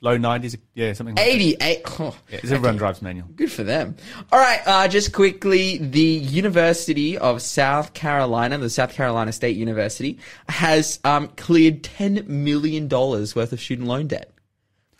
low 0.02 0.18
90s. 0.18 0.58
Yeah, 0.76 0.94
something. 0.94 1.16
Like 1.16 1.26
that. 1.26 1.32
eighty-eight. 1.32 1.82
Oh, 2.00 2.16
Yeah, 2.32 2.40
'cause 2.40 2.52
everyone 2.52 2.78
drives 2.78 3.02
manual. 3.02 3.28
Good 3.36 3.52
for 3.52 3.64
them. 3.64 3.96
All 4.32 4.40
right, 4.40 4.62
uh, 4.66 4.88
just 4.88 5.12
quickly, 5.14 5.78
the 5.78 6.00
University 6.02 7.18
of 7.18 7.42
South 7.42 7.94
Carolina, 7.94 8.58
the 8.58 8.70
South 8.70 8.94
Carolina 8.94 9.32
State 9.32 9.58
University, 9.58 10.20
has 10.50 11.00
um, 11.04 11.30
cleared 11.38 11.84
ten 11.84 12.24
million 12.28 12.88
dollars 12.88 13.36
worth 13.36 13.52
of 13.54 13.60
student 13.60 13.88
loan 13.88 14.08
debt. 14.08 14.32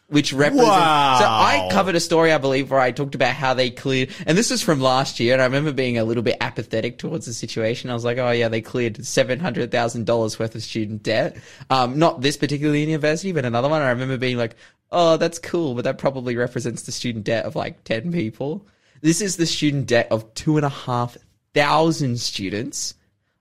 Which 0.10 0.32
represents. 0.32 0.70
Wow. 0.70 1.18
So 1.20 1.26
I 1.26 1.68
covered 1.70 1.96
a 1.96 2.00
story, 2.00 2.32
I 2.32 2.38
believe, 2.38 2.72
where 2.72 2.80
I 2.80 2.92
talked 2.92 3.14
about 3.14 3.34
how 3.36 3.54
they 3.54 3.70
cleared, 3.70 4.10
and 4.26 4.38
this 4.38 4.50
was 4.50 4.62
from 4.62 4.80
last 4.80 5.20
year, 5.20 5.34
and 5.34 5.42
I 5.42 5.46
remember 5.46 5.74
being 5.74 5.98
a 5.98 6.06
little 6.06 6.24
bit 6.24 6.38
apathetic 6.40 6.98
towards 6.98 7.26
the 7.26 7.34
situation. 7.34 7.90
I 7.90 7.94
was 7.94 8.06
like, 8.06 8.18
oh 8.18 8.32
yeah, 8.32 8.48
they 8.48 8.62
cleared 8.62 9.06
seven 9.06 9.38
hundred 9.38 9.70
thousand 9.70 10.06
dollars 10.06 10.40
worth 10.40 10.56
of 10.56 10.64
student 10.64 11.04
debt. 11.04 11.36
Um, 11.70 12.00
not 12.00 12.22
this 12.22 12.38
particular 12.38 12.74
university, 12.78 13.34
but 13.34 13.44
another 13.44 13.68
one. 13.68 13.82
I 13.82 13.90
remember 13.90 14.16
being 14.18 14.38
like, 14.38 14.56
oh, 14.92 15.18
that's 15.18 15.40
cool, 15.40 15.76
but 15.76 15.84
that 15.84 15.98
probably 15.98 16.36
represents 16.36 16.84
the 16.84 16.92
student 16.92 17.26
debt 17.26 17.46
of 17.46 17.56
like 17.56 17.84
ten 17.84 18.12
people. 18.12 18.68
This 19.02 19.22
is 19.22 19.38
the 19.38 19.46
student 19.46 19.88
debt 19.88 20.08
of 20.12 20.34
two 20.34 20.58
and 20.58 20.66
a 20.66 20.70
half 20.70 21.18
thousand 21.54 22.20
students, 22.20 22.96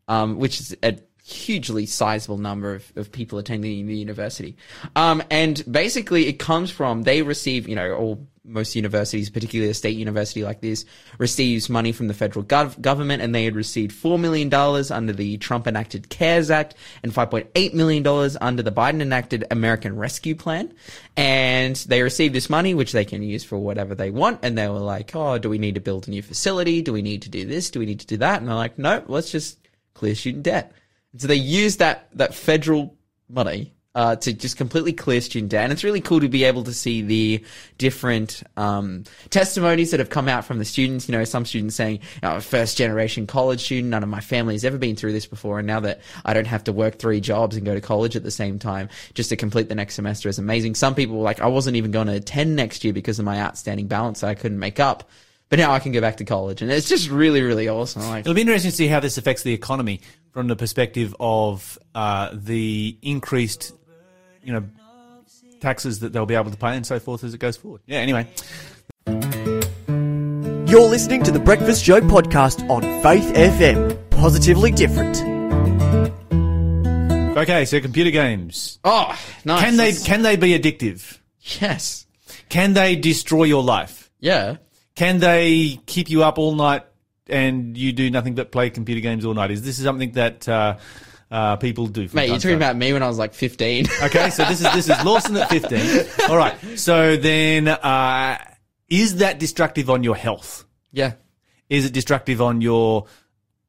um, 0.09 0.39
which 0.39 0.61
is 0.61 0.77
a 0.83 0.99
hugely 1.27 1.87
sizable 1.87 2.39
number 2.39 2.77
of, 2.77 2.93
of 2.95 3.11
people 3.11 3.37
attending 3.37 3.85
the 3.87 3.97
university. 3.97 4.57
Um, 4.95 5.25
and 5.29 5.61
basically 5.69 6.29
it 6.29 6.35
comes 6.35 6.71
from, 6.71 7.03
they 7.03 7.23
receive, 7.23 7.69
you 7.69 7.75
know, 7.75 7.95
all, 7.95 8.29
most 8.45 8.77
universities, 8.77 9.29
particularly 9.29 9.69
a 9.69 9.75
state 9.75 9.97
university 9.97 10.45
like 10.45 10.61
this, 10.61 10.85
receives 11.19 11.69
money 11.69 11.91
from 11.91 12.07
the 12.07 12.15
federal 12.15 12.45
gov- 12.45 12.81
government 12.81 13.23
and 13.23 13.35
they 13.35 13.45
had 13.45 13.57
received 13.57 13.91
$4 13.91 14.21
million 14.21 14.55
under 14.93 15.13
the 15.13 15.37
Trump 15.39 15.67
enacted 15.67 16.09
CARES 16.11 16.49
Act 16.49 16.77
and 17.03 17.13
$5.8 17.13 17.75
million 17.75 18.07
under 18.41 18.63
the 18.63 18.71
Biden 18.71 19.03
enacted 19.03 19.45
American 19.51 19.97
Rescue 19.97 20.37
Plan. 20.37 20.73
And 21.17 21.75
they 21.75 22.03
received 22.03 22.37
this 22.37 22.49
money, 22.49 22.73
which 22.73 22.93
they 22.93 23.05
can 23.05 23.25
use 23.25 23.43
for 23.43 23.59
whatever 23.59 23.97
they 23.97 24.11
want. 24.11 24.45
And 24.45 24.57
they 24.57 24.69
were 24.69 24.79
like, 24.79 25.17
oh, 25.17 25.39
do 25.39 25.51
we 25.51 25.59
need 25.59 25.75
to 25.75 25.81
build 25.81 26.07
a 26.07 26.11
new 26.13 26.23
facility? 26.23 26.83
Do 26.83 26.93
we 26.93 27.03
need 27.03 27.23
to 27.23 27.29
do 27.29 27.45
this? 27.47 27.73
Do 27.73 27.81
we 27.81 27.87
need 27.87 27.99
to 27.99 28.07
do 28.07 28.19
that? 28.19 28.39
And 28.39 28.49
they're 28.49 28.55
like, 28.55 28.79
no, 28.79 29.03
let's 29.09 29.33
just 29.33 29.59
clear 29.93 30.15
student 30.15 30.45
debt. 30.45 30.73
So 31.19 31.27
they 31.27 31.37
use 31.37 31.77
that, 31.77 32.09
that 32.15 32.35
federal 32.35 32.97
money 33.29 33.73
uh, 33.97 34.15
to 34.15 34.31
just 34.35 34.59
completely 34.59 34.93
clear 34.93 35.23
student 35.23 35.51
debt. 35.51 35.65
And 35.65 35.73
it's 35.73 35.83
really 35.83 36.03
cool 36.03 36.21
to 36.21 36.29
be 36.29 36.45
able 36.45 36.65
to 36.65 36.75
see 36.75 37.01
the 37.01 37.43
different 37.79 38.43
um, 38.59 39.05
testimonies 39.31 39.91
that 39.93 40.01
have 40.01 40.11
come 40.11 40.29
out 40.29 40.45
from 40.45 40.59
the 40.59 40.67
students. 40.67 41.09
You 41.09 41.13
know, 41.17 41.25
some 41.25 41.47
students 41.47 41.77
saying, 41.77 42.01
I'm 42.23 42.43
first 42.43 42.77
generation 42.77 43.27
college 43.27 43.65
student. 43.65 43.89
None 43.89 44.03
of 44.03 44.11
my 44.11 44.21
family 44.21 44.55
has 44.55 44.67
ever 44.67 44.77
been 44.77 44.97
through 44.97 45.13
this 45.13 45.25
before. 45.25 45.61
And 45.61 45.67
now 45.67 45.81
that 45.81 46.03
I 46.27 46.35
don't 46.35 46.47
have 46.47 46.65
to 46.65 46.75
work 46.75 46.99
three 46.99 47.23
jobs 47.23 47.57
and 47.57 47.65
go 47.65 47.73
to 47.73 47.81
college 47.81 48.17
at 48.17 48.23
the 48.23 48.31
same 48.31 48.59
time 48.59 48.91
just 49.15 49.31
to 49.31 49.37
complete 49.37 49.71
the 49.71 49.75
next 49.75 49.95
semester 49.95 50.29
is 50.29 50.39
amazing. 50.39 50.75
Some 50.75 50.95
people 50.95 51.17
were 51.17 51.25
like, 51.25 51.41
I 51.41 51.47
wasn't 51.47 51.77
even 51.77 51.91
going 51.91 52.09
to 52.09 52.17
attend 52.17 52.55
next 52.55 52.85
year 52.85 52.93
because 52.93 53.19
of 53.19 53.25
my 53.25 53.41
outstanding 53.41 53.87
balance 53.87 54.21
that 54.21 54.29
I 54.29 54.35
couldn't 54.35 54.59
make 54.59 54.79
up. 54.79 55.09
But 55.49 55.59
now 55.61 55.73
I 55.73 55.79
can 55.79 55.93
go 55.93 56.01
back 56.01 56.17
to 56.17 56.25
college. 56.25 56.61
And 56.63 56.71
it's 56.73 56.89
just 56.89 57.09
really, 57.09 57.41
really 57.43 57.69
awesome. 57.69 58.03
Like, 58.03 58.21
It'll 58.21 58.35
be 58.35 58.41
interesting 58.41 58.71
to 58.73 58.77
see 58.77 58.89
how 58.89 58.99
this 59.01 59.17
affects 59.17 59.43
the 59.45 59.53
economy 59.55 60.01
from 60.33 60.49
the 60.49 60.57
perspective 60.57 61.15
of 61.21 61.79
uh, 61.95 62.31
the 62.33 62.99
increased, 63.03 63.73
you 64.43 64.53
know, 64.53 64.65
taxes 65.61 66.01
that 66.01 66.13
they'll 66.13 66.27
be 66.27 66.35
able 66.35 66.51
to 66.51 66.57
pay 66.57 66.75
and 66.77 66.85
so 66.87 66.99
forth 66.99 67.23
as 67.25 67.33
it 67.33 67.39
goes 67.39 67.57
forward. 67.57 67.81
Yeah. 67.87 67.99
Anyway, 67.99 68.27
You're 70.69 70.89
listening 70.89 71.23
to 71.23 71.31
the 71.31 71.39
Breakfast 71.39 71.85
Show 71.85 72.01
podcast 72.01 72.69
on 72.69 72.83
Faith 73.03 73.33
FM. 73.35 73.97
Positively 74.11 74.73
different. 74.73 75.17
okay. 77.39 77.65
So 77.67 77.81
computer 77.81 78.11
games 78.11 78.79
oh, 78.83 79.17
nice. 79.45 79.63
can 79.63 79.77
they 79.77 79.91
That's- 79.93 80.05
can 80.07 80.23
they 80.23 80.37
be 80.37 80.59
addictive? 80.59 81.19
Yes. 81.61 82.07
Can 82.49 82.73
they 82.75 82.97
destroy 82.97 83.45
your 83.45 83.63
life? 83.63 84.11
Yeah. 84.19 84.57
Can 84.97 85.19
they 85.21 85.79
keep 85.87 86.11
you 86.11 86.25
up 86.25 86.39
all 86.39 86.55
night 86.55 86.83
and 87.29 87.77
you 87.77 87.93
do 87.93 88.11
nothing 88.11 88.35
but 88.35 88.51
play 88.51 88.71
computer 88.71 89.01
games 89.01 89.25
all 89.25 89.35
night? 89.35 89.51
Is 89.51 89.63
this 89.63 89.81
something 89.83 90.13
that 90.13 90.49
uh, 90.49 90.79
uh, 91.31 91.57
people 91.57 91.87
do? 91.87 92.09
Mate, 92.13 92.29
you're 92.29 92.37
talking 92.37 92.51
time? 92.51 92.57
about 92.57 92.77
me 92.77 92.93
when 92.93 93.03
I 93.03 93.07
was 93.07 93.19
like 93.19 93.35
15. 93.35 93.87
Okay, 94.03 94.31
so 94.31 94.45
this 94.47 94.61
is 94.61 94.73
this 94.73 94.89
is 94.89 95.05
Lawson 95.05 95.37
at 95.37 95.49
fifteen. 95.51 96.07
All 96.29 96.37
right. 96.37 96.57
So 96.77 97.17
then, 97.17 97.69
uh, 97.69 98.39
is 98.89 99.17
that 99.17 99.39
destructive 99.39 99.91
on 99.91 100.03
your 100.03 100.17
health? 100.17 100.65
yeah. 100.93 101.13
Is 101.69 101.85
it 101.85 101.93
destructive 101.93 102.41
on 102.41 102.61
your 102.61 103.07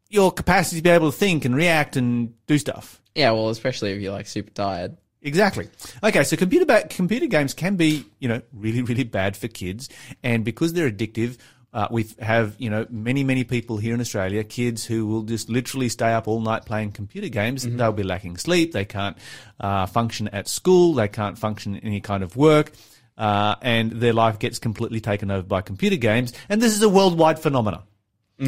your 0.10 0.32
capacity 0.32 0.78
to 0.78 0.84
be 0.84 0.90
able 0.92 1.12
to 1.12 1.18
think 1.18 1.46
and 1.46 1.56
react 1.56 1.98
and 1.98 2.34
do 2.46 2.58
stuff? 2.60 3.02
Yeah, 3.16 3.32
well, 3.32 3.50
especially 3.50 3.92
if 3.92 4.02
you're 4.02 4.12
like 4.12 4.28
super 4.28 4.52
tired. 4.52 4.98
Exactly. 5.28 5.68
Okay, 6.04 6.24
so 6.24 6.38
computer 6.38 6.66
ba- 6.66 6.88
computer 6.90 7.28
games 7.28 7.54
can 7.54 7.76
be, 7.76 8.06
you 8.20 8.28
know, 8.28 8.42
really 8.54 8.82
really 8.82 9.04
bad 9.04 9.36
for 9.36 9.48
kids, 9.48 9.90
and 10.24 10.46
because 10.46 10.74
they're 10.74 10.90
addictive, 10.90 11.38
uh, 11.74 11.88
we 11.92 12.08
have, 12.20 12.56
you 12.58 12.70
know, 12.70 12.88
many 12.90 13.24
many 13.24 13.44
people 13.44 13.78
here 13.78 13.94
in 13.94 14.00
Australia, 14.00 14.44
kids 14.44 14.86
who 14.86 15.06
will 15.06 15.24
just 15.24 15.50
literally 15.50 15.90
stay 15.90 16.14
up 16.14 16.28
all 16.28 16.40
night 16.40 16.66
playing 16.66 16.92
computer 16.94 17.28
games. 17.28 17.68
They'll 17.78 17.92
be 17.92 18.04
lacking 18.04 18.38
sleep. 18.38 18.72
They 18.72 18.86
can't 18.86 19.18
uh, 19.60 19.86
function 19.86 20.30
at 20.30 20.48
school. 20.48 20.94
They 20.94 21.10
can't 21.10 21.38
function 21.38 21.76
in 21.76 21.84
any 21.84 22.00
kind 22.00 22.24
of 22.24 22.38
work. 22.38 22.72
Uh, 23.18 23.56
and 23.62 23.92
their 23.92 24.14
life 24.14 24.40
gets 24.40 24.60
completely 24.60 25.02
taken 25.02 25.30
over 25.30 25.46
by 25.46 25.62
computer 25.62 25.98
games. 25.98 26.34
And 26.50 26.62
this 26.62 26.74
is 26.74 26.82
a 26.82 26.90
worldwide 26.90 27.40
phenomenon. 27.40 27.84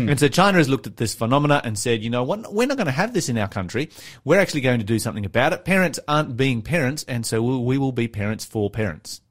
And 0.10 0.19
so 0.19 0.27
China 0.27 0.58
has 0.60 0.69
looked 0.69 0.86
at 0.86 0.98
this 0.98 1.15
phenomena 1.15 1.62
and 1.63 1.77
said, 1.77 2.03
you 2.03 2.10
know 2.10 2.24
what, 2.24 2.53
we're 2.53 2.67
not 2.67 2.77
going 2.77 2.86
to 2.86 2.91
have 2.91 3.13
this 3.13 3.27
in 3.27 3.38
our 3.38 3.48
country. 3.48 3.89
We're 4.24 4.39
actually 4.39 4.62
going 4.62 4.79
to 4.79 4.86
do 4.86 5.00
something 5.00 5.25
about 5.25 5.51
it. 5.53 5.65
Parents 5.65 6.00
aren't 6.08 6.38
being 6.38 6.62
parents, 6.62 7.03
and 7.08 7.25
so 7.25 7.41
we 7.41 7.58
we 7.58 7.77
will 7.77 7.91
be 7.91 8.08
parents 8.08 8.46
for 8.46 8.69
parents. 8.69 9.22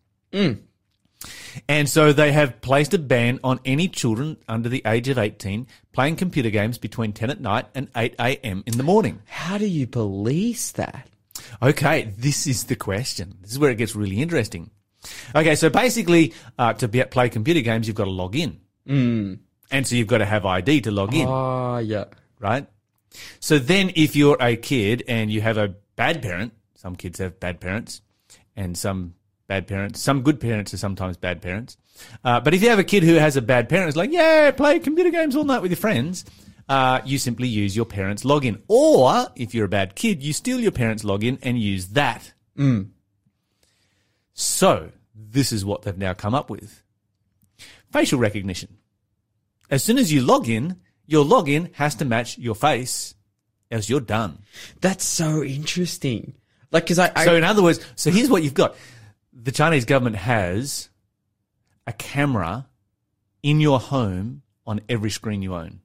And 1.69 1.89
so 1.89 2.13
they 2.13 2.33
have 2.33 2.61
placed 2.61 2.95
a 2.95 2.99
ban 2.99 3.41
on 3.43 3.61
any 3.65 3.89
children 3.89 4.37
under 4.49 4.69
the 4.69 4.83
age 4.87 5.09
of 5.09 5.19
18 5.19 5.67
playing 5.93 6.17
computer 6.17 6.51
games 6.51 6.79
between 6.79 7.13
10 7.13 7.31
at 7.31 7.41
night 7.41 7.67
and 7.75 7.89
8 7.97 8.15
a.m. 8.21 8.63
in 8.67 8.77
the 8.77 8.85
morning. 8.85 9.21
How 9.27 9.59
do 9.59 9.67
you 9.67 9.87
police 9.87 10.73
that? 10.73 11.09
Okay, 11.63 12.13
this 12.17 12.47
is 12.47 12.65
the 12.65 12.77
question. 12.77 13.39
This 13.41 13.53
is 13.53 13.59
where 13.59 13.71
it 13.71 13.79
gets 13.79 13.97
really 13.97 14.21
interesting. 14.21 14.71
Okay, 15.35 15.55
so 15.55 15.71
basically, 15.71 16.35
uh, 16.59 16.73
to 16.75 16.89
be, 16.89 17.03
play 17.05 17.29
computer 17.29 17.61
games, 17.61 17.87
you've 17.87 17.97
got 17.97 18.05
to 18.05 18.11
log 18.11 18.37
in. 18.37 18.61
Mm. 18.87 19.39
And 19.71 19.87
so 19.87 19.97
you've 19.97 20.07
got 20.09 20.19
to 20.19 20.25
have 20.27 20.47
ID 20.47 20.83
to 20.83 20.91
log 20.91 21.15
in, 21.15 21.27
Oh, 21.29 21.79
yeah. 21.79 22.05
right? 22.41 22.67
So 23.41 23.59
then 23.59 23.93
if 23.97 24.17
you're 24.17 24.37
a 24.41 24.57
kid 24.57 25.05
and 25.09 25.31
you 25.31 25.41
have 25.41 25.59
a 25.59 25.75
bad 25.97 26.23
parent, 26.23 26.53
some 26.75 26.97
kids 26.97 27.19
have 27.19 27.39
bad 27.41 27.61
parents 27.61 28.01
and 28.57 28.77
some 28.79 29.15
bad 29.47 29.67
parents, 29.67 30.01
some 30.01 30.23
good 30.23 30.41
parents 30.41 30.73
are 30.75 30.79
sometimes 30.79 31.17
bad 31.17 31.43
parents. 31.43 31.77
Uh, 32.25 32.39
but 32.41 32.55
if 32.55 32.63
you 32.63 32.69
have 32.71 32.79
a 32.79 32.85
kid 32.85 33.03
who 33.03 33.15
has 33.15 33.37
a 33.37 33.43
bad 33.43 33.69
parent, 33.69 33.89
it's 33.89 33.97
like, 33.97 34.13
yeah, 34.13 34.51
play 34.53 34.79
computer 34.79 35.11
games 35.11 35.35
all 35.37 35.45
night 35.45 35.63
with 35.63 35.71
your 35.71 35.77
friends. 35.77 36.25
Uh, 36.69 37.01
you 37.05 37.19
simply 37.19 37.49
use 37.49 37.75
your 37.75 37.87
parents' 37.87 38.25
login. 38.25 38.61
Or 38.69 39.27
if 39.37 39.55
you're 39.55 39.65
a 39.65 39.69
bad 39.69 39.95
kid, 39.97 40.23
you 40.23 40.33
steal 40.33 40.61
your 40.61 40.71
parents' 40.73 41.03
login 41.03 41.39
and 41.43 41.59
use 41.59 41.89
that. 41.89 42.33
So 44.35 44.93
this 45.15 45.53
is 45.53 45.65
what 45.65 45.83
they've 45.83 45.97
now 45.99 46.15
come 46.15 46.35
up 46.35 46.51
with. 46.51 46.83
Facial 47.93 48.19
recognition. 48.19 48.78
As 49.71 49.85
soon 49.85 49.99
as 49.99 50.13
you 50.13 50.23
log 50.23 50.49
in, 50.49 50.81
your 51.07 51.25
login 51.25 51.73
has 51.75 51.95
to 51.97 52.05
match 52.05 52.39
your 52.39 52.55
face, 52.55 53.15
else 53.71 53.89
you're 53.89 54.01
done. 54.01 54.43
That's 54.81 55.05
so 55.05 55.43
interesting. 55.43 56.35
Like, 56.71 56.87
cause 56.87 56.99
I, 56.99 57.11
I 57.15 57.25
So 57.25 57.35
in 57.35 57.45
other 57.45 57.63
words, 57.63 57.81
so 57.97 58.11
here's 58.11 58.31
what 58.31 58.43
you've 58.43 58.55
got. 58.55 58.77
The 59.33 59.53
Chinese 59.53 59.85
government 59.85 60.17
has 60.17 60.89
a 61.87 61.93
camera 61.93 62.69
in 63.43 63.61
your 63.61 63.81
home 63.81 64.43
on 64.67 64.81
every 64.89 65.11
screen 65.11 65.43
you 65.43 65.55
own. 65.55 65.81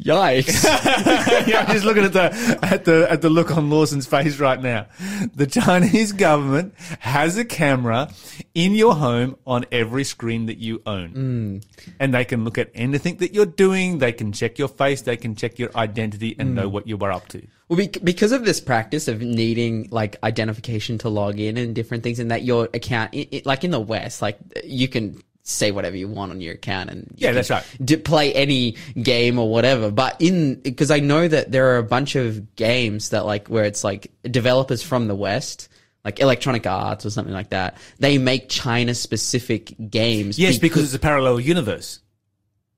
Yikes. 0.00 0.64
yeah, 1.46 1.60
I'm 1.60 1.72
just 1.72 1.84
looking 1.84 2.04
at 2.04 2.12
the 2.12 2.58
at 2.62 2.84
the 2.84 3.06
at 3.10 3.22
the 3.22 3.30
look 3.30 3.56
on 3.56 3.70
Lawson's 3.70 4.06
face 4.06 4.38
right 4.38 4.60
now. 4.60 4.86
The 5.34 5.46
Chinese 5.46 6.12
government 6.12 6.74
has 7.00 7.36
a 7.36 7.44
camera 7.44 8.10
in 8.54 8.74
your 8.74 8.94
home 8.94 9.36
on 9.46 9.66
every 9.72 10.04
screen 10.04 10.46
that 10.46 10.58
you 10.58 10.82
own, 10.86 11.10
hmm. 11.10 11.58
and 12.00 12.14
they 12.14 12.24
can 12.24 12.44
look 12.44 12.58
at 12.58 12.70
anything 12.74 13.16
that 13.18 13.34
you're 13.34 13.46
doing. 13.46 13.98
They 13.98 14.12
can 14.12 14.32
check 14.32 14.58
your 14.58 14.68
face. 14.68 15.02
They 15.02 15.16
can 15.16 15.34
check 15.34 15.58
your 15.58 15.76
identity 15.76 16.36
and 16.38 16.54
know 16.54 16.68
hmm. 16.68 16.74
what 16.74 16.86
you 16.86 16.98
are 16.98 17.12
up 17.12 17.28
to. 17.28 17.46
well, 17.68 17.86
because 18.02 18.32
of 18.32 18.44
this 18.44 18.60
practice 18.60 19.08
of 19.08 19.20
needing 19.20 19.88
like 19.90 20.16
identification 20.22 20.98
to 20.98 21.08
log 21.08 21.38
in 21.38 21.56
and 21.56 21.74
different 21.74 22.02
things, 22.02 22.18
and 22.18 22.30
that 22.30 22.42
your 22.42 22.68
account, 22.74 23.10
i 23.14 23.28
i 23.32 23.42
like 23.44 23.64
in 23.64 23.70
the 23.70 23.80
West, 23.80 24.22
like 24.22 24.38
you 24.64 24.88
can 24.88 25.20
say 25.48 25.70
whatever 25.70 25.96
you 25.96 26.08
want 26.08 26.30
on 26.32 26.40
your 26.40 26.54
account 26.54 26.90
and 26.90 27.06
you 27.16 27.26
Yeah, 27.26 27.32
that's 27.32 27.50
right. 27.50 27.64
d- 27.82 27.96
play 27.96 28.32
any 28.34 28.76
game 29.02 29.38
or 29.38 29.50
whatever. 29.50 29.90
But 29.90 30.20
in 30.20 30.56
because 30.56 30.90
I 30.90 31.00
know 31.00 31.26
that 31.26 31.50
there 31.50 31.74
are 31.74 31.78
a 31.78 31.82
bunch 31.82 32.16
of 32.16 32.54
games 32.56 33.10
that 33.10 33.24
like 33.26 33.48
where 33.48 33.64
it's 33.64 33.82
like 33.82 34.12
developers 34.22 34.82
from 34.82 35.08
the 35.08 35.14
West. 35.14 35.68
Like 36.04 36.20
Electronic 36.20 36.66
Arts 36.66 37.04
or 37.04 37.10
something 37.10 37.34
like 37.34 37.50
that. 37.50 37.76
They 37.98 38.16
make 38.16 38.48
China 38.48 38.94
specific 38.94 39.74
games. 39.90 40.38
Yes, 40.38 40.56
because 40.56 40.84
it's 40.84 40.94
a 40.94 40.98
parallel 40.98 41.38
universe. 41.38 42.00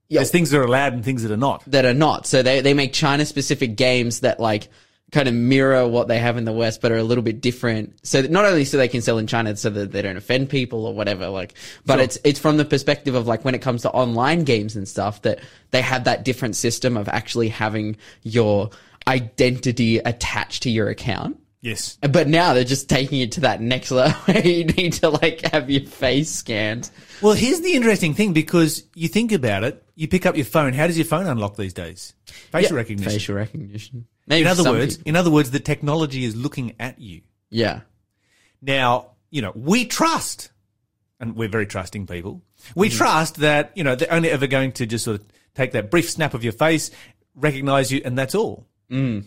Yeah. 0.09 0.21
There's 0.21 0.33
things 0.33 0.51
that 0.51 0.59
are 0.59 0.65
allowed 0.65 0.95
and 0.95 1.05
things 1.05 1.23
that 1.23 1.31
are 1.31 1.37
not. 1.37 1.63
that 1.69 1.85
are 1.85 1.95
not. 1.95 2.27
So 2.27 2.43
they, 2.43 2.61
they 2.61 2.75
make 2.75 2.93
China 2.93 3.25
specific 3.25 3.77
games 3.77 4.21
that 4.21 4.41
like 4.41 4.69
kind 5.13 5.29
of 5.29 5.35
mirror 5.35 5.89
what 5.89 6.07
they 6.09 6.19
have 6.19 6.37
in 6.37 6.45
the 6.45 6.53
West, 6.53 6.81
but 6.81 6.93
are 6.93 6.97
a 6.97 7.03
little 7.03 7.23
bit 7.23 7.41
different. 7.41 8.07
So 8.07 8.23
not 8.23 8.45
only 8.45 8.65
so 8.65 8.77
they 8.77 8.89
can 8.89 9.03
sell 9.03 9.19
in 9.19 9.27
China 9.27 9.57
so 9.57 9.69
that 9.71 9.91
they 9.93 10.03
don't 10.03 10.17
offend 10.17 10.49
people 10.51 10.87
or 10.87 10.95
whatever, 10.95 11.29
like, 11.29 11.55
but 11.85 11.95
Sure. 11.95 12.03
it's, 12.05 12.19
it's 12.25 12.39
from 12.39 12.57
the 12.59 12.65
perspective 12.65 13.15
of 13.15 13.27
like 13.27 13.45
when 13.45 13.55
it 13.55 13.61
comes 13.63 13.83
to 13.83 13.91
online 13.91 14.45
games 14.45 14.77
and 14.77 14.87
stuff 14.89 15.23
that 15.23 15.41
they 15.73 15.83
have 15.83 16.05
that 16.05 16.25
different 16.25 16.55
system 16.57 16.97
of 16.97 17.09
actually 17.09 17.49
having 17.49 17.97
your 18.23 18.71
identity 19.09 19.99
attached 19.99 20.63
to 20.65 20.71
your 20.71 20.89
account. 20.89 21.39
Yes. 21.63 21.99
But 22.01 22.27
now 22.27 22.55
they're 22.55 22.65
just 22.65 22.89
taking 22.89 23.21
it 23.21 23.33
to 23.33 23.41
that 23.41 23.61
next 23.61 23.91
level 23.91 24.19
where 24.23 24.47
you 24.47 24.65
need 24.65 24.95
to 24.95 25.11
like 25.11 25.43
have 25.53 25.69
your 25.69 25.83
face 25.85 26.31
scanned. 26.31 26.91
Well, 27.21 27.35
here's 27.35 27.61
the 27.61 27.75
interesting 27.75 28.15
thing 28.15 28.33
because 28.33 28.85
you 28.95 29.09
think 29.09 29.33
about 29.33 29.65
it, 29.65 29.83
you 29.95 30.09
pick 30.09 30.25
up 30.25 30.37
your 30.37 30.47
phone. 30.47 30.73
How 30.73 30.87
does 30.87 30.97
your 30.97 31.05
phone 31.05 31.27
unlock 31.27 31.57
these 31.57 31.75
days? 31.75 32.15
Facial 32.51 32.73
Yeah, 32.73 32.77
recognition. 32.77 33.13
Facial 33.13 33.35
recognition. 33.35 34.07
Maybe 34.31 34.43
in 34.43 34.47
other 34.47 34.63
words, 34.73 34.97
people- 34.97 35.09
in 35.11 35.17
other 35.17 35.31
words, 35.31 35.51
the 35.51 35.61
technology 35.61 36.25
is 36.25 36.35
looking 36.35 36.75
at 36.81 36.99
you. 36.99 37.21
yeah. 37.51 37.81
Now, 38.63 39.13
you 39.31 39.41
know, 39.43 39.53
we 39.55 39.85
trust, 39.87 40.51
and 41.19 41.35
we're 41.37 41.49
very 41.49 41.67
trusting 41.67 42.07
people. 42.07 42.43
We 42.75 42.89
trust 42.91 43.37
that, 43.37 43.73
you 43.75 43.85
know, 43.85 43.95
they're 43.95 44.13
only 44.13 44.31
ever 44.31 44.47
going 44.47 44.73
to 44.73 44.87
just 44.87 45.05
sort 45.05 45.21
of 45.21 45.27
take 45.55 45.73
that 45.73 45.91
brief 45.91 46.11
snap 46.11 46.35
of 46.35 46.45
your 46.45 46.53
face, 46.53 46.91
recognize 47.35 47.91
you, 47.91 48.03
and 48.05 48.19
that's 48.19 48.35
all. 48.35 48.67
Mm. 48.91 49.25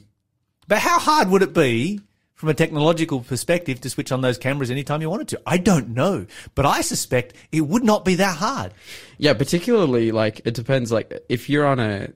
But 0.68 0.80
how 0.80 1.00
hard 1.00 1.30
would 1.30 1.42
it 1.42 1.54
be 1.54 2.00
from 2.36 2.50
a 2.50 2.54
technological 2.54 3.22
perspective 3.22 3.82
to 3.82 3.90
switch 3.90 4.12
on 4.12 4.22
those 4.22 4.38
cameras 4.38 4.70
anytime 4.70 5.02
you 5.02 5.10
wanted 5.10 5.30
to? 5.30 5.42
I 5.48 5.58
don't 5.58 5.90
know, 5.90 6.28
but 6.54 6.66
I 6.66 6.82
suspect 6.82 7.34
it 7.52 7.62
would 7.62 7.84
not 7.84 8.06
be 8.06 8.16
that 8.16 8.38
hard. 8.38 8.74
Yeah, 9.18 9.34
particularly 9.34 10.12
like 10.12 10.42
it 10.46 10.54
depends. 10.54 10.92
Like 10.92 11.12
if 11.28 11.50
you're 11.50 11.66
on 11.66 11.80
a 11.80 12.10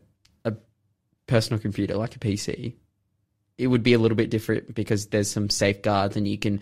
personal 1.27 1.59
computer 1.59 1.95
like 1.95 2.15
a 2.15 2.19
PC, 2.19 2.73
it 3.57 3.67
would 3.67 3.83
be 3.83 3.93
a 3.93 3.99
little 3.99 4.15
bit 4.15 4.29
different 4.29 4.73
because 4.75 5.07
there's 5.07 5.29
some 5.29 5.49
safeguards 5.49 6.15
and 6.15 6.27
you 6.27 6.37
can, 6.37 6.59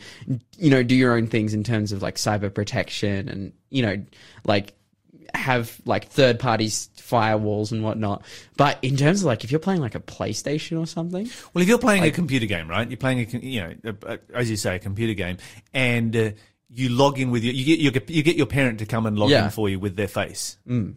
you 0.57 0.69
know, 0.69 0.81
do 0.84 0.95
your 0.95 1.15
own 1.15 1.27
things 1.27 1.53
in 1.53 1.63
terms 1.63 1.91
of 1.91 2.01
like 2.01 2.15
cyber 2.15 2.53
protection 2.53 3.27
and 3.29 3.53
you 3.69 3.81
know, 3.81 4.03
like 4.45 4.74
have 5.34 5.81
like 5.86 6.07
third 6.07 6.39
parties 6.39 6.89
firewalls 6.98 7.72
and 7.74 7.84
whatnot. 7.84 8.24
But 8.55 8.77
in 8.81 8.95
terms 8.95 9.22
of 9.22 9.25
like 9.25 9.43
if 9.43 9.51
you're 9.51 9.60
playing 9.60 9.81
like 9.81 9.95
a 9.95 10.00
PlayStation 10.00 10.79
or 10.79 10.88
something, 10.88 11.29
Well, 11.53 11.62
if 11.62 11.67
you're 11.67 11.77
playing 11.77 12.03
a 12.03 12.12
computer 12.12 12.45
game, 12.45 12.69
right? 12.69 12.89
You're 12.89 12.98
playing 12.98 13.19
a, 13.19 13.38
you 13.39 13.62
know, 13.62 13.74
a, 14.03 14.13
a, 14.13 14.19
as 14.34 14.50
you 14.50 14.55
say, 14.55 14.75
a 14.77 14.79
computer 14.79 15.13
game, 15.13 15.38
and 15.74 16.15
uh, 16.15 16.31
you 16.69 16.89
log 16.89 17.19
in 17.19 17.31
with 17.31 17.43
your, 17.43 17.53
you 17.53 17.65
get 17.65 17.79
your, 17.79 17.91
you 18.07 18.24
get 18.24 18.38
your 18.38 18.45
parent 18.45 18.79
to 18.79 18.86
come 18.86 19.05
and 19.05 19.19
log 19.19 19.29
Yeah. 19.31 19.45
in 19.45 19.51
for 19.51 19.67
you 19.67 19.79
with 19.79 19.98
their 19.98 20.07
face. 20.07 20.57
Mm. 20.67 20.95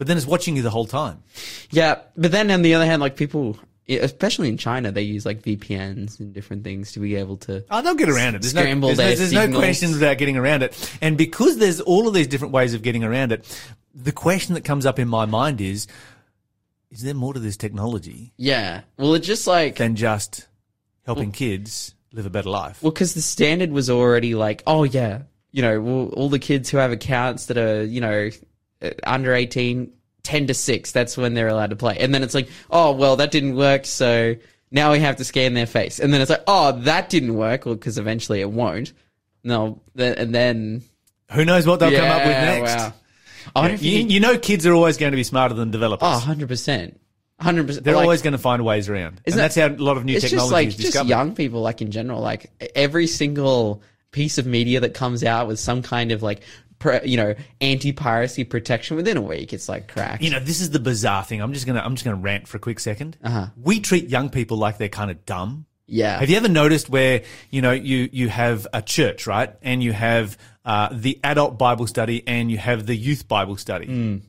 But 0.00 0.06
then 0.06 0.16
it's 0.16 0.24
watching 0.24 0.56
you 0.56 0.62
the 0.62 0.70
whole 0.70 0.86
time. 0.86 1.22
Yeah, 1.70 1.98
but 2.16 2.32
then 2.32 2.50
on 2.50 2.62
the 2.62 2.72
other 2.72 2.86
hand, 2.86 3.02
like 3.02 3.16
people, 3.16 3.58
especially 3.86 4.48
in 4.48 4.56
China, 4.56 4.90
they 4.90 5.02
use 5.02 5.26
like 5.26 5.42
VPNs 5.42 6.18
and 6.20 6.32
different 6.32 6.64
things 6.64 6.92
to 6.92 7.00
be 7.00 7.16
able 7.16 7.36
to. 7.36 7.62
Oh, 7.70 7.82
they'll 7.82 7.94
get 7.94 8.08
around 8.08 8.34
it. 8.34 8.40
There's 8.40 8.54
no, 8.54 8.62
Scramble 8.62 8.88
there's, 8.88 8.98
no, 8.98 9.04
their 9.04 9.16
there's 9.16 9.32
no 9.34 9.58
questions 9.58 9.98
about 9.98 10.16
getting 10.16 10.38
around 10.38 10.62
it. 10.62 10.96
And 11.02 11.18
because 11.18 11.58
there's 11.58 11.82
all 11.82 12.08
of 12.08 12.14
these 12.14 12.28
different 12.28 12.54
ways 12.54 12.72
of 12.72 12.80
getting 12.80 13.04
around 13.04 13.30
it, 13.30 13.44
the 13.94 14.10
question 14.10 14.54
that 14.54 14.64
comes 14.64 14.86
up 14.86 14.98
in 14.98 15.06
my 15.06 15.26
mind 15.26 15.60
is, 15.60 15.86
is 16.90 17.02
there 17.02 17.12
more 17.12 17.34
to 17.34 17.40
this 17.40 17.58
technology 17.58 18.32
Yeah, 18.38 18.80
well, 18.96 19.12
it's 19.12 19.26
just 19.26 19.46
like 19.46 19.76
than 19.76 19.96
just 19.96 20.48
helping 21.04 21.30
kids 21.30 21.94
live 22.14 22.24
a 22.24 22.30
better 22.30 22.48
life? 22.48 22.82
well, 22.82 22.90
because 22.90 23.12
the 23.12 23.20
standard 23.20 23.70
was 23.70 23.90
already 23.90 24.34
like, 24.34 24.62
oh 24.66 24.84
yeah, 24.84 25.24
you 25.52 25.60
know, 25.60 26.08
all 26.14 26.30
the 26.30 26.38
kids 26.38 26.70
who 26.70 26.78
have 26.78 26.90
accounts 26.90 27.46
that 27.46 27.58
are 27.58 27.84
you 27.84 28.00
know 28.00 28.30
Uh, 28.82 28.90
under 29.04 29.34
18, 29.34 29.92
10 30.22 30.46
to 30.46 30.54
six, 30.54 30.92
that's 30.92 31.16
when 31.16 31.34
they're 31.34 31.48
allowed 31.48 31.70
to 31.70 31.76
play, 31.76 31.96
and 31.98 32.14
then 32.14 32.22
it's 32.22 32.34
like, 32.34 32.48
oh 32.70 32.92
well, 32.92 33.16
that 33.16 33.30
didn't 33.30 33.56
work, 33.56 33.84
so 33.86 34.34
now 34.70 34.92
we 34.92 35.00
have 35.00 35.16
to 35.16 35.24
scan 35.24 35.54
their 35.54 35.66
face, 35.66 35.98
and 35.98 36.12
then 36.12 36.20
it's 36.20 36.30
like, 36.30 36.44
oh, 36.46 36.72
that 36.82 37.10
didn't 37.10 37.34
work, 37.34 37.66
well, 37.66 37.74
because 37.74 37.98
eventually 37.98 38.40
it 38.40 38.50
won't. 38.50 38.92
No, 39.42 39.80
then 39.94 40.18
and 40.18 40.34
then 40.34 40.82
Who 41.32 41.44
knows 41.44 41.66
what 41.66 41.80
they'll 41.80 41.98
come 41.98 42.10
up 42.10 42.24
with 42.24 42.36
next? 42.36 42.76
Wow. 42.76 42.92
I 43.56 43.70
You, 43.70 43.90
you, 43.90 44.06
you 44.06 44.20
know 44.20 44.38
kids 44.38 44.66
are 44.66 44.74
always 44.74 44.96
going 44.98 45.12
to 45.12 45.16
be 45.16 45.24
smarter 45.24 45.54
than 45.54 45.70
developers. 45.70 46.06
Oh, 46.06 46.24
100%. 46.26 46.94
100%. 47.40 47.82
They're 47.82 47.94
like, 47.94 48.02
always 48.02 48.22
going 48.22 48.32
to 48.32 48.38
find 48.38 48.64
ways 48.64 48.88
around. 48.88 49.20
And 49.24 49.34
that's 49.34 49.54
that- 49.54 49.70
how 49.70 49.76
a 49.76 49.82
lot 49.82 49.96
of 49.96 50.04
new 50.04 50.20
technology 50.20 50.36
just 50.36 50.52
like 50.52 50.68
is 50.68 50.74
just 50.76 50.86
discovered. 50.88 51.08
young 51.08 51.34
people, 51.34 51.62
like 51.62 51.80
in 51.80 51.90
general, 51.90 52.20
like 52.20 52.50
every 52.74 53.06
single 53.06 53.82
piece 54.10 54.36
of 54.38 54.44
media 54.46 54.80
that 54.80 54.92
comes 54.92 55.24
out 55.24 55.48
with 55.48 55.58
some 55.58 55.80
kind 55.82 56.12
of 56.12 56.22
like, 56.22 56.42
you 57.04 57.16
know, 57.16 57.34
anti-piracy 57.60 58.44
protection 58.44 58.96
within 58.96 59.16
a 59.16 59.20
week, 59.22 59.52
it's 59.52 59.68
like 59.68 59.88
cracked. 59.92 60.22
You 60.22 60.30
know, 60.30 60.40
this 60.40 60.60
is 60.60 60.70
the 60.70 60.80
bizarre 60.80 61.24
thing. 61.24 61.40
I'm 61.40 61.52
just 61.52 61.66
gonna 61.66 61.80
I'm 61.84 61.94
just 61.94 62.04
gonna 62.04 62.16
rant 62.16 62.48
for 62.48 62.56
a 62.56 62.60
quick 62.60 62.78
2nd 62.78 63.14
Uh-huh. 63.22 63.46
We 63.56 63.80
treat 63.80 64.08
young 64.08 64.30
people 64.30 64.56
like 64.56 64.78
they're 64.78 64.88
kind 64.88 65.10
of 65.10 65.24
dumb. 65.26 65.66
yeah. 65.86 66.18
Have 66.18 66.30
you 66.30 66.36
ever 66.36 66.48
noticed 66.48 66.88
where 66.88 67.22
you 67.50 67.62
know 67.62 67.72
you 67.72 68.08
you 68.12 68.28
have 68.28 68.66
a 68.72 68.80
church, 68.82 69.26
right, 69.26 69.54
and 69.62 69.82
you 69.82 69.92
have 69.92 70.36
uh, 70.64 70.88
the 70.92 71.18
adult 71.24 71.58
Bible 71.58 71.86
study 71.86 72.22
and 72.26 72.50
you 72.50 72.58
have 72.58 72.86
the 72.86 72.94
youth 72.96 73.26
Bible 73.28 73.56
study, 73.56 73.86
Mm. 73.86 74.22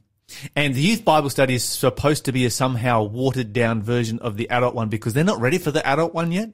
and 0.56 0.74
the 0.74 0.82
youth 0.82 1.04
Bible 1.06 1.30
study 1.30 1.56
is 1.56 1.64
supposed 1.64 2.26
to 2.26 2.32
be 2.32 2.46
a 2.46 2.50
somehow 2.50 3.04
watered 3.04 3.52
down 3.54 3.82
version 3.84 4.20
of 4.20 4.38
the 4.38 4.50
adult 4.50 4.74
one 4.76 4.88
because 4.90 5.14
they're 5.14 5.24
not 5.26 5.40
ready 5.42 5.58
for 5.58 5.72
the 5.72 5.86
adult 5.86 6.14
one 6.14 6.32
yet. 6.32 6.50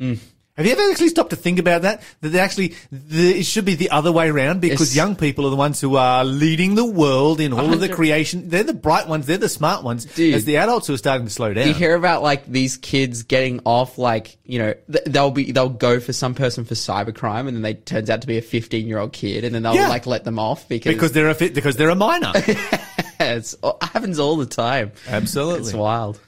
Mm. 0.00 0.18
Have 0.58 0.66
you 0.66 0.72
ever 0.72 0.90
actually 0.90 1.08
stopped 1.10 1.30
to 1.30 1.36
think 1.36 1.60
about 1.60 1.82
that? 1.82 2.02
That 2.20 2.30
they 2.30 2.40
actually, 2.40 2.74
the, 2.90 3.38
it 3.38 3.44
should 3.44 3.64
be 3.64 3.76
the 3.76 3.90
other 3.90 4.10
way 4.10 4.28
around 4.28 4.60
because 4.60 4.94
young 4.94 5.14
people 5.14 5.46
are 5.46 5.50
the 5.50 5.56
ones 5.56 5.80
who 5.80 5.94
are 5.94 6.24
leading 6.24 6.74
the 6.74 6.84
world 6.84 7.40
in 7.40 7.52
all 7.52 7.72
of 7.72 7.78
the 7.78 7.88
creation. 7.88 8.48
They're 8.48 8.64
the 8.64 8.74
bright 8.74 9.06
ones. 9.06 9.26
They're 9.26 9.38
the 9.38 9.48
smart 9.48 9.84
ones. 9.84 10.04
Dude. 10.04 10.34
As 10.34 10.44
the 10.44 10.56
adults 10.56 10.88
who 10.88 10.94
are 10.94 10.98
starting 10.98 11.28
to 11.28 11.32
slow 11.32 11.54
down. 11.54 11.68
you 11.68 11.74
hear 11.74 11.94
about 11.94 12.24
like 12.24 12.44
these 12.46 12.76
kids 12.76 13.22
getting 13.22 13.60
off 13.64 13.98
like 13.98 14.36
you 14.44 14.58
know 14.58 14.74
th- 14.90 15.04
they'll 15.06 15.30
be 15.30 15.52
they'll 15.52 15.68
go 15.68 16.00
for 16.00 16.12
some 16.12 16.34
person 16.34 16.64
for 16.64 16.74
cybercrime 16.74 17.46
and 17.46 17.50
then 17.56 17.62
they 17.62 17.74
turns 17.74 18.10
out 18.10 18.22
to 18.22 18.26
be 18.26 18.36
a 18.38 18.42
15 18.42 18.88
year 18.88 18.98
old 18.98 19.12
kid 19.12 19.44
and 19.44 19.54
then 19.54 19.62
they'll 19.62 19.76
Yeah. 19.76 19.88
like 19.88 20.06
let 20.06 20.24
them 20.24 20.40
off 20.40 20.68
because, 20.68 20.92
because 20.92 21.12
they're 21.12 21.28
a 21.28 21.34
fit, 21.34 21.54
because 21.54 21.76
they're 21.76 21.90
a 21.90 21.94
minor. 21.94 22.32
it's, 23.20 23.54
it 23.62 23.74
happens 23.82 24.18
all 24.18 24.34
the 24.36 24.46
time 24.46 24.90
Absolutely. 25.06 25.60
it's 25.60 25.72
wild 25.72 26.20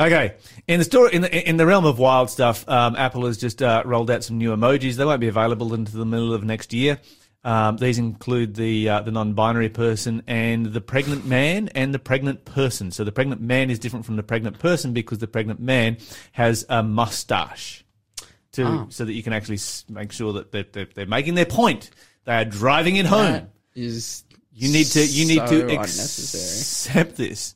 Okay, 0.00 0.34
in 0.68 0.78
the 0.78 0.84
story, 0.84 1.14
in 1.14 1.22
the 1.22 1.48
in 1.48 1.56
the 1.56 1.66
realm 1.66 1.84
of 1.84 1.98
wild 1.98 2.30
stuff, 2.30 2.68
um, 2.68 2.94
Apple 2.96 3.26
has 3.26 3.38
just 3.38 3.62
uh, 3.62 3.82
rolled 3.84 4.10
out 4.10 4.22
some 4.22 4.38
new 4.38 4.54
emojis. 4.54 4.94
They 4.94 5.04
won't 5.04 5.20
be 5.20 5.28
available 5.28 5.74
until 5.74 5.98
the 5.98 6.06
middle 6.06 6.32
of 6.34 6.44
next 6.44 6.72
year. 6.72 7.00
Um, 7.44 7.76
these 7.76 7.98
include 7.98 8.56
the 8.56 8.88
uh, 8.88 9.00
the 9.00 9.10
non-binary 9.10 9.70
person 9.70 10.22
and 10.26 10.66
the 10.66 10.80
pregnant 10.80 11.24
man 11.24 11.68
and 11.74 11.94
the 11.94 11.98
pregnant 11.98 12.44
person. 12.44 12.90
So 12.90 13.04
the 13.04 13.12
pregnant 13.12 13.40
man 13.40 13.70
is 13.70 13.78
different 13.78 14.04
from 14.04 14.16
the 14.16 14.22
pregnant 14.22 14.58
person 14.58 14.92
because 14.92 15.18
the 15.18 15.28
pregnant 15.28 15.60
man 15.60 15.98
has 16.32 16.66
a 16.68 16.82
mustache, 16.82 17.84
to 18.52 18.64
Oh. 18.64 18.86
so 18.90 19.04
that 19.04 19.12
you 19.12 19.22
can 19.22 19.32
actually 19.32 19.58
make 19.88 20.12
sure 20.12 20.32
that 20.34 20.52
they're, 20.52 20.66
they're, 20.70 20.88
they're 20.94 21.06
making 21.06 21.34
their 21.36 21.46
point. 21.46 21.90
They 22.24 22.34
are 22.34 22.44
driving 22.44 22.96
it 22.96 23.06
home. 23.06 23.32
That 23.32 23.50
is 23.74 24.24
You 24.52 24.70
need 24.72 24.86
to 24.88 25.06
you 25.06 25.26
need 25.26 25.48
so 25.48 25.68
to 25.68 25.76
accept 25.76 27.16
this, 27.16 27.54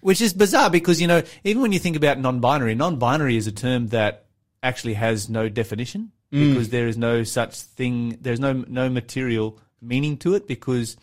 which 0.00 0.20
is 0.20 0.32
bizarre 0.32 0.70
because 0.70 1.00
you 1.00 1.06
know 1.06 1.22
even 1.44 1.62
when 1.62 1.72
you 1.72 1.78
think 1.78 1.96
about 1.96 2.18
non-binary, 2.18 2.74
non-binary 2.74 3.36
is 3.36 3.46
a 3.46 3.52
term 3.52 3.88
that 3.88 4.26
actually 4.62 4.94
has 4.94 5.28
no 5.28 5.48
definition 5.48 6.12
Mm. 6.32 6.52
because 6.54 6.68
there 6.68 6.86
is 6.86 6.96
no 6.96 7.24
such 7.24 7.56
thing. 7.60 8.16
There's 8.20 8.38
no 8.38 8.52
no 8.52 8.88
material 8.88 9.58
meaning 9.82 10.16
to 10.18 10.34
it 10.34 10.46
because 10.46 10.96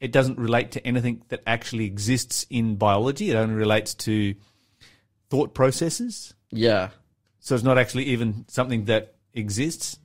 it 0.00 0.10
doesn't 0.10 0.40
relate 0.40 0.72
to 0.72 0.84
anything 0.84 1.22
that 1.28 1.40
actually 1.46 1.84
exists 1.84 2.44
in 2.50 2.74
biology. 2.74 3.30
It 3.30 3.36
only 3.36 3.54
relates 3.54 3.94
to 3.94 4.34
thought 5.30 5.54
processes. 5.54 6.34
yeah 6.50 6.88
So 7.38 7.54
it's 7.54 7.62
not 7.62 7.78
actually 7.78 8.06
even 8.06 8.44
something 8.48 8.86
that 8.86 9.14
exists. 9.34 9.98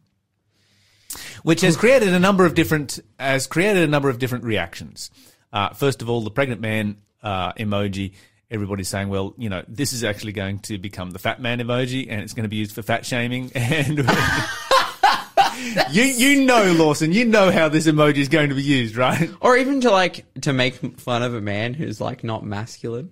Which 1.42 1.62
has 1.62 1.76
created 1.78 2.10
a 2.14 2.20
number 2.20 2.46
of 2.46 2.54
different 2.54 3.00
has 3.18 3.48
created 3.48 3.82
a 3.84 3.88
number 3.88 4.10
of 4.10 4.20
different 4.20 4.44
reactions. 4.44 5.10
Uh, 5.52 5.70
first 5.70 6.02
of 6.04 6.10
all, 6.10 6.22
the 6.22 6.30
pregnant 6.32 6.62
man 6.62 6.98
uh, 7.24 7.54
emoji. 7.54 8.14
Everybody's 8.50 8.88
saying, 8.88 9.10
well, 9.10 9.34
you 9.38 9.50
know, 9.50 9.64
this 9.68 9.92
is 9.92 10.04
actually 10.04 10.32
going 10.32 10.60
to 10.60 10.78
become 10.78 11.12
the 11.12 11.20
fat 11.20 11.42
man 11.42 11.60
emoji, 11.60 12.08
and 12.10 12.22
it's 12.22 12.34
going 12.34 12.44
to 12.44 12.50
be 12.50 12.56
used 12.56 12.74
for 12.74 12.82
fat 12.82 13.06
shaming. 13.06 13.52
And 13.56 13.98
you 15.92 16.04
you 16.04 16.46
know, 16.46 16.72
Lawson, 16.74 17.12
you 17.12 17.26
know 17.26 17.52
how 17.52 17.68
this 17.70 17.88
emoji 17.88 18.18
is 18.18 18.30
going 18.30 18.50
to 18.50 18.56
be 18.56 18.64
used, 18.64 18.96
right? 18.96 19.30
Or 19.42 19.58
even 19.58 19.82
to 19.82 19.92
like 19.92 20.26
to 20.42 20.54
make 20.54 20.76
fun 21.00 21.24
of 21.24 21.34
a 21.34 21.42
man 21.42 21.74
who's 21.74 22.00
like 22.00 22.24
not 22.24 22.46
masculine. 22.46 23.12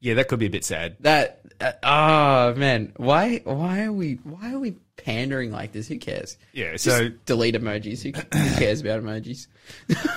Yeah, 0.00 0.14
that 0.14 0.28
could 0.28 0.38
be 0.38 0.46
a 0.46 0.50
bit 0.50 0.64
sad. 0.64 0.96
That 1.00 1.40
uh, 1.60 1.72
oh 1.82 2.54
man, 2.58 2.92
why 2.96 3.40
why 3.44 3.82
are 3.82 3.92
we 3.92 4.14
why 4.24 4.52
are 4.52 4.58
we 4.58 4.76
pandering 4.96 5.50
like 5.50 5.72
this? 5.72 5.88
Who 5.88 5.98
cares? 5.98 6.36
Yeah, 6.52 6.72
Just 6.72 6.84
so 6.84 7.08
delete 7.26 7.54
emojis. 7.54 8.02
Who, 8.02 8.10
who 8.38 8.56
cares 8.56 8.80
about 8.80 9.02
emojis? 9.02 9.46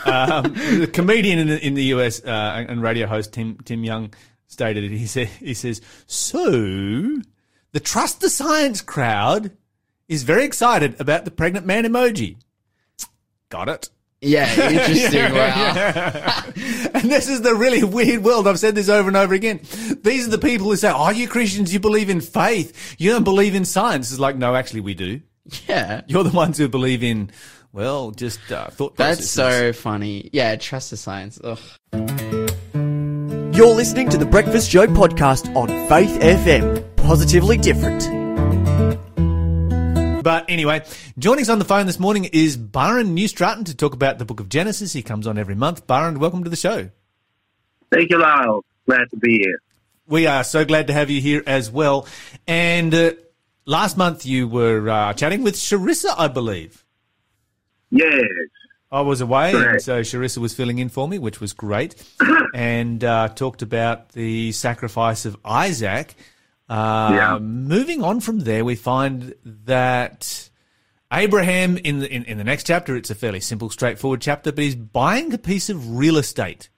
um, 0.06 0.54
the 0.80 0.88
comedian 0.92 1.40
in 1.40 1.48
the, 1.48 1.66
in 1.66 1.74
the 1.74 1.84
US 1.86 2.24
uh, 2.24 2.66
and 2.68 2.82
radio 2.82 3.08
host 3.08 3.34
Tim 3.34 3.58
Tim 3.66 3.84
Young 3.84 4.14
stated 4.48 4.84
it. 4.84 4.92
He 4.92 5.08
said 5.08 5.28
he 5.28 5.54
says 5.54 5.82
so. 6.06 6.52
The 7.74 7.80
trust 7.82 8.22
the 8.22 8.30
science 8.30 8.82
crowd 8.82 9.52
is 10.08 10.24
very 10.24 10.46
excited 10.46 11.00
about 11.00 11.26
the 11.26 11.32
pregnant 11.32 11.66
man 11.66 11.84
emoji. 11.84 12.38
Got 13.50 13.70
it. 13.70 13.90
Yeah, 14.22 14.50
interesting. 14.72 15.32
Wow. 15.34 16.44
And 16.96 17.12
this 17.12 17.30
is 17.30 17.42
the 17.42 17.54
really 17.54 17.84
weird 17.98 18.24
world. 18.24 18.48
I've 18.48 18.58
said 18.58 18.74
this 18.74 18.90
over 18.90 19.08
and 19.08 19.16
over 19.16 19.36
again. 19.36 19.60
These 20.02 20.28
are 20.28 20.32
the 20.32 20.40
people 20.40 20.66
who 20.68 20.76
say, 20.76 20.92
"Oh, 20.94 21.12
you 21.12 21.28
Christians, 21.28 21.72
you 21.72 21.80
believe 21.80 22.10
in 22.10 22.22
faith. 22.22 22.96
You 22.98 23.12
don't 23.12 23.24
believe 23.24 23.54
in 23.54 23.64
science." 23.64 24.10
It's 24.10 24.20
like, 24.20 24.36
no, 24.36 24.56
actually, 24.56 24.82
we 24.82 24.96
do. 24.96 25.22
Yeah, 25.68 26.02
You're 26.08 26.24
the 26.24 26.36
ones 26.36 26.58
who 26.58 26.68
believe 26.68 27.04
in, 27.04 27.30
well, 27.74 28.10
just 28.12 28.40
uh, 28.52 28.68
thought 28.70 28.96
that's 28.98 29.20
processes. 29.20 29.32
so 29.32 29.72
funny. 29.74 30.30
Yeah, 30.34 30.56
trust 30.56 30.90
the 30.90 30.98
science. 30.98 31.40
Ugh. 31.44 31.60
You're 33.56 33.76
listening 33.76 34.10
to 34.10 34.18
the 34.18 34.26
Breakfast 34.30 34.70
Show 34.72 34.88
podcast 34.88 35.56
on 35.56 35.68
Faith 35.88 36.20
FM. 36.20 36.84
Positively 36.98 37.58
different. 37.58 38.17
But 40.28 40.50
anyway, 40.50 40.84
joining 41.18 41.44
us 41.44 41.48
on 41.48 41.58
the 41.58 41.64
phone 41.64 41.86
this 41.86 42.02
morning 42.02 42.26
is 42.26 42.58
Byron 42.58 43.14
New 43.14 43.30
Stratton 43.30 43.64
to 43.64 43.74
talk 43.74 43.94
about 43.94 44.20
the 44.20 44.26
book 44.26 44.42
of 44.42 44.50
Genesis. 44.50 44.92
He 44.92 45.02
comes 45.02 45.26
on 45.26 45.38
every 45.38 45.56
month. 45.56 45.88
Byron, 45.88 46.20
welcome 46.20 46.44
to 46.44 46.50
the 46.50 46.58
show. 46.58 46.90
Thank 47.94 48.10
you, 48.10 48.20
Lyle. 48.20 48.66
Glad 48.86 49.10
to 49.12 49.16
be 49.16 49.38
here. 49.38 49.62
We 50.06 50.28
are 50.28 50.44
so 50.44 50.66
glad 50.66 50.88
to 50.88 50.94
have 50.94 51.10
you 51.10 51.22
here 51.22 51.44
as 51.48 51.72
well. 51.72 52.10
And 52.46 52.94
uh, 52.94 53.12
last 53.66 53.96
month 53.96 54.26
you 54.26 54.50
were 54.50 54.90
uh, 54.90 55.14
chatting 55.14 55.44
with 55.44 55.56
Sharissa, 55.56 56.14
I 56.18 56.28
believe. 56.28 56.84
Yes, 57.90 58.26
I 58.92 59.00
was 59.00 59.22
away, 59.22 59.54
and 59.54 59.82
so 59.82 60.02
Sharissa 60.02 60.40
was 60.40 60.54
filling 60.54 60.80
in 60.80 60.90
for 60.90 61.08
me, 61.08 61.20
which 61.20 61.40
was 61.40 61.54
great, 61.54 61.96
and 62.54 63.02
uh, 63.02 63.30
talked 63.30 63.62
about 63.62 64.10
the 64.10 64.52
sacrifice 64.52 65.24
of 65.24 65.38
Isaac. 65.46 66.16
Uh, 66.70 67.12
Yeah. 67.14 67.40
Moving 67.40 68.04
on 68.04 68.20
from 68.20 68.40
there, 68.40 68.66
we 68.66 68.76
find 68.76 69.34
that 69.46 70.50
Abraham 71.12 71.78
in 71.78 72.00
the 72.00 72.12
in, 72.12 72.26
in 72.26 72.38
the 72.38 72.44
next 72.44 72.66
chapter, 72.66 72.96
it's 72.96 73.10
a 73.10 73.16
fairly 73.16 73.40
simple, 73.40 73.70
straightforward 73.70 74.22
chapter, 74.22 74.52
but 74.52 74.64
he's 74.64 74.76
buying 74.76 75.34
a 75.34 75.38
piece 75.38 75.70
of 75.70 75.98
real 75.98 76.18
estate. 76.18 76.70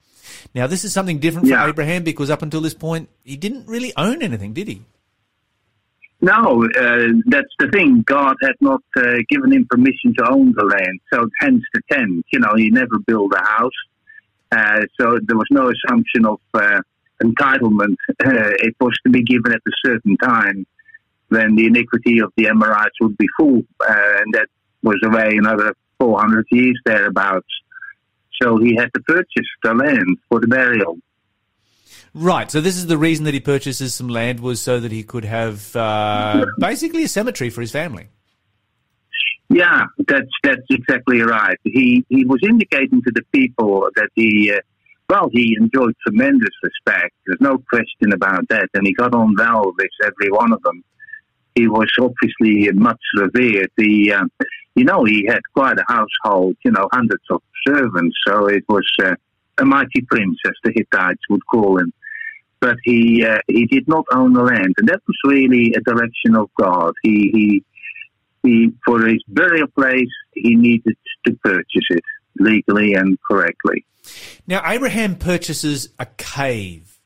Now, 0.54 0.66
this 0.66 0.84
is 0.84 0.92
something 0.92 1.18
different 1.18 1.48
for 1.48 1.54
Abraham 1.68 2.04
because 2.04 2.30
up 2.30 2.42
until 2.42 2.60
this 2.60 2.74
point, 2.74 3.08
he 3.24 3.36
didn't 3.36 3.66
really 3.66 3.92
own 3.96 4.22
anything, 4.22 4.52
did 4.52 4.68
he? 4.68 4.82
No, 6.22 6.64
uh, 6.64 7.08
that's 7.26 7.48
the 7.58 7.68
thing. 7.72 8.02
God 8.06 8.36
had 8.42 8.54
not 8.60 8.82
uh, 8.96 9.16
given 9.28 9.52
him 9.52 9.66
permission 9.70 10.14
to 10.18 10.30
own 10.30 10.52
the 10.54 10.64
land, 10.64 11.00
so 11.12 11.28
hence 11.40 11.62
the 11.72 11.80
tent. 11.90 12.26
You 12.30 12.40
know, 12.40 12.52
he 12.56 12.70
never 12.70 12.98
built 13.06 13.32
a 13.34 13.42
house, 13.42 13.72
uh, 14.52 14.80
so 15.00 15.18
there 15.22 15.36
was 15.36 15.46
no 15.50 15.70
assumption 15.70 16.26
of 16.26 16.38
uh, 16.54 16.80
entitlement. 17.22 17.96
Uh, 18.24 18.52
it 18.58 18.74
was 18.80 18.92
to 19.04 19.10
be 19.10 19.22
given 19.22 19.52
at 19.52 19.60
a 19.66 19.72
certain 19.84 20.16
time 20.16 20.66
when 21.28 21.54
the 21.54 21.66
iniquity 21.66 22.20
of 22.20 22.32
the 22.36 22.48
Amorites 22.48 22.96
would 23.00 23.16
be 23.16 23.26
full, 23.38 23.62
uh, 23.88 23.94
and 24.18 24.34
that 24.34 24.46
was 24.82 25.00
away 25.04 25.36
another 25.36 25.74
400 25.98 26.46
years 26.50 26.78
thereabouts. 26.84 27.48
So 28.42 28.58
he 28.58 28.74
had 28.74 28.92
to 28.94 29.00
purchase 29.00 29.46
the 29.62 29.74
land 29.74 30.18
for 30.28 30.40
the 30.40 30.48
burial. 30.48 30.98
Right. 32.12 32.50
So 32.50 32.60
this 32.60 32.76
is 32.76 32.86
the 32.86 32.98
reason 32.98 33.24
that 33.26 33.34
he 33.34 33.40
purchases 33.40 33.94
some 33.94 34.08
land 34.08 34.40
was 34.40 34.60
so 34.60 34.80
that 34.80 34.90
he 34.90 35.02
could 35.02 35.24
have 35.24 35.74
uh, 35.76 36.46
basically 36.58 37.04
a 37.04 37.08
cemetery 37.08 37.50
for 37.50 37.60
his 37.60 37.70
family. 37.70 38.08
Yeah, 39.48 39.86
that's 40.06 40.30
that's 40.44 40.66
exactly 40.70 41.20
right. 41.22 41.58
He 41.64 42.04
he 42.08 42.24
was 42.24 42.38
indicating 42.42 43.02
to 43.02 43.10
the 43.12 43.22
people 43.32 43.88
that 43.96 44.08
he, 44.14 44.52
uh, 44.52 44.60
well, 45.10 45.28
he 45.32 45.56
enjoyed 45.58 45.96
tremendous 46.06 46.54
respect. 46.62 47.12
There's 47.26 47.40
no 47.40 47.58
question 47.68 48.12
about 48.12 48.48
that, 48.50 48.68
and 48.74 48.86
he 48.86 48.92
got 48.92 49.12
on 49.12 49.34
well 49.36 49.72
with 49.76 49.90
every 50.04 50.30
one 50.30 50.52
of 50.52 50.62
them. 50.62 50.84
He 51.56 51.66
was 51.66 51.90
obviously 51.98 52.70
much 52.72 53.00
revered. 53.16 53.70
He, 53.76 54.12
uh, 54.12 54.26
you 54.76 54.84
know, 54.84 55.02
he 55.04 55.26
had 55.26 55.40
quite 55.52 55.78
a 55.80 55.84
household. 55.88 56.56
You 56.64 56.70
know, 56.70 56.88
hundreds 56.92 57.24
of 57.28 57.42
servants. 57.66 58.16
So 58.24 58.46
it 58.46 58.62
was 58.68 58.88
uh, 59.02 59.16
a 59.58 59.64
mighty 59.64 60.02
prince, 60.08 60.38
as 60.46 60.52
the 60.62 60.72
Hittites 60.76 61.22
would 61.28 61.44
call 61.44 61.80
him. 61.80 61.92
But 62.60 62.76
he 62.84 63.24
uh, 63.24 63.38
he 63.48 63.66
did 63.66 63.88
not 63.88 64.04
own 64.12 64.32
the 64.32 64.44
land, 64.44 64.74
and 64.78 64.88
that 64.88 65.02
was 65.08 65.16
really 65.24 65.74
a 65.74 65.80
direction 65.80 66.36
of 66.36 66.50
God. 66.56 66.92
He 67.02 67.32
he 67.34 67.64
he 68.44 68.72
for 68.86 69.04
his 69.08 69.24
burial 69.26 69.66
place 69.76 70.14
he 70.34 70.54
needed 70.54 70.96
to 71.26 71.32
purchase 71.42 71.88
it 71.90 72.04
legally 72.40 72.94
and 72.94 73.18
correctly. 73.22 73.84
Now, 74.46 74.62
Abraham 74.64 75.16
purchases 75.16 75.90
a 75.98 76.06
cave 76.06 76.98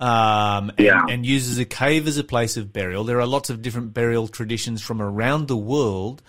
um, 0.00 0.70
and, 0.70 0.86
Yeah. 0.86 1.02
and 1.08 1.24
uses 1.24 1.58
a 1.58 1.64
cave 1.64 2.08
as 2.08 2.16
a 2.18 2.24
place 2.24 2.56
of 2.56 2.72
burial. 2.72 3.04
There 3.04 3.20
are 3.20 3.26
lots 3.26 3.50
of 3.50 3.62
different 3.62 3.92
burial 3.94 4.26
traditions 4.28 4.80
from 4.82 5.00
around 5.00 5.46
the 5.46 5.56
world. 5.56 6.22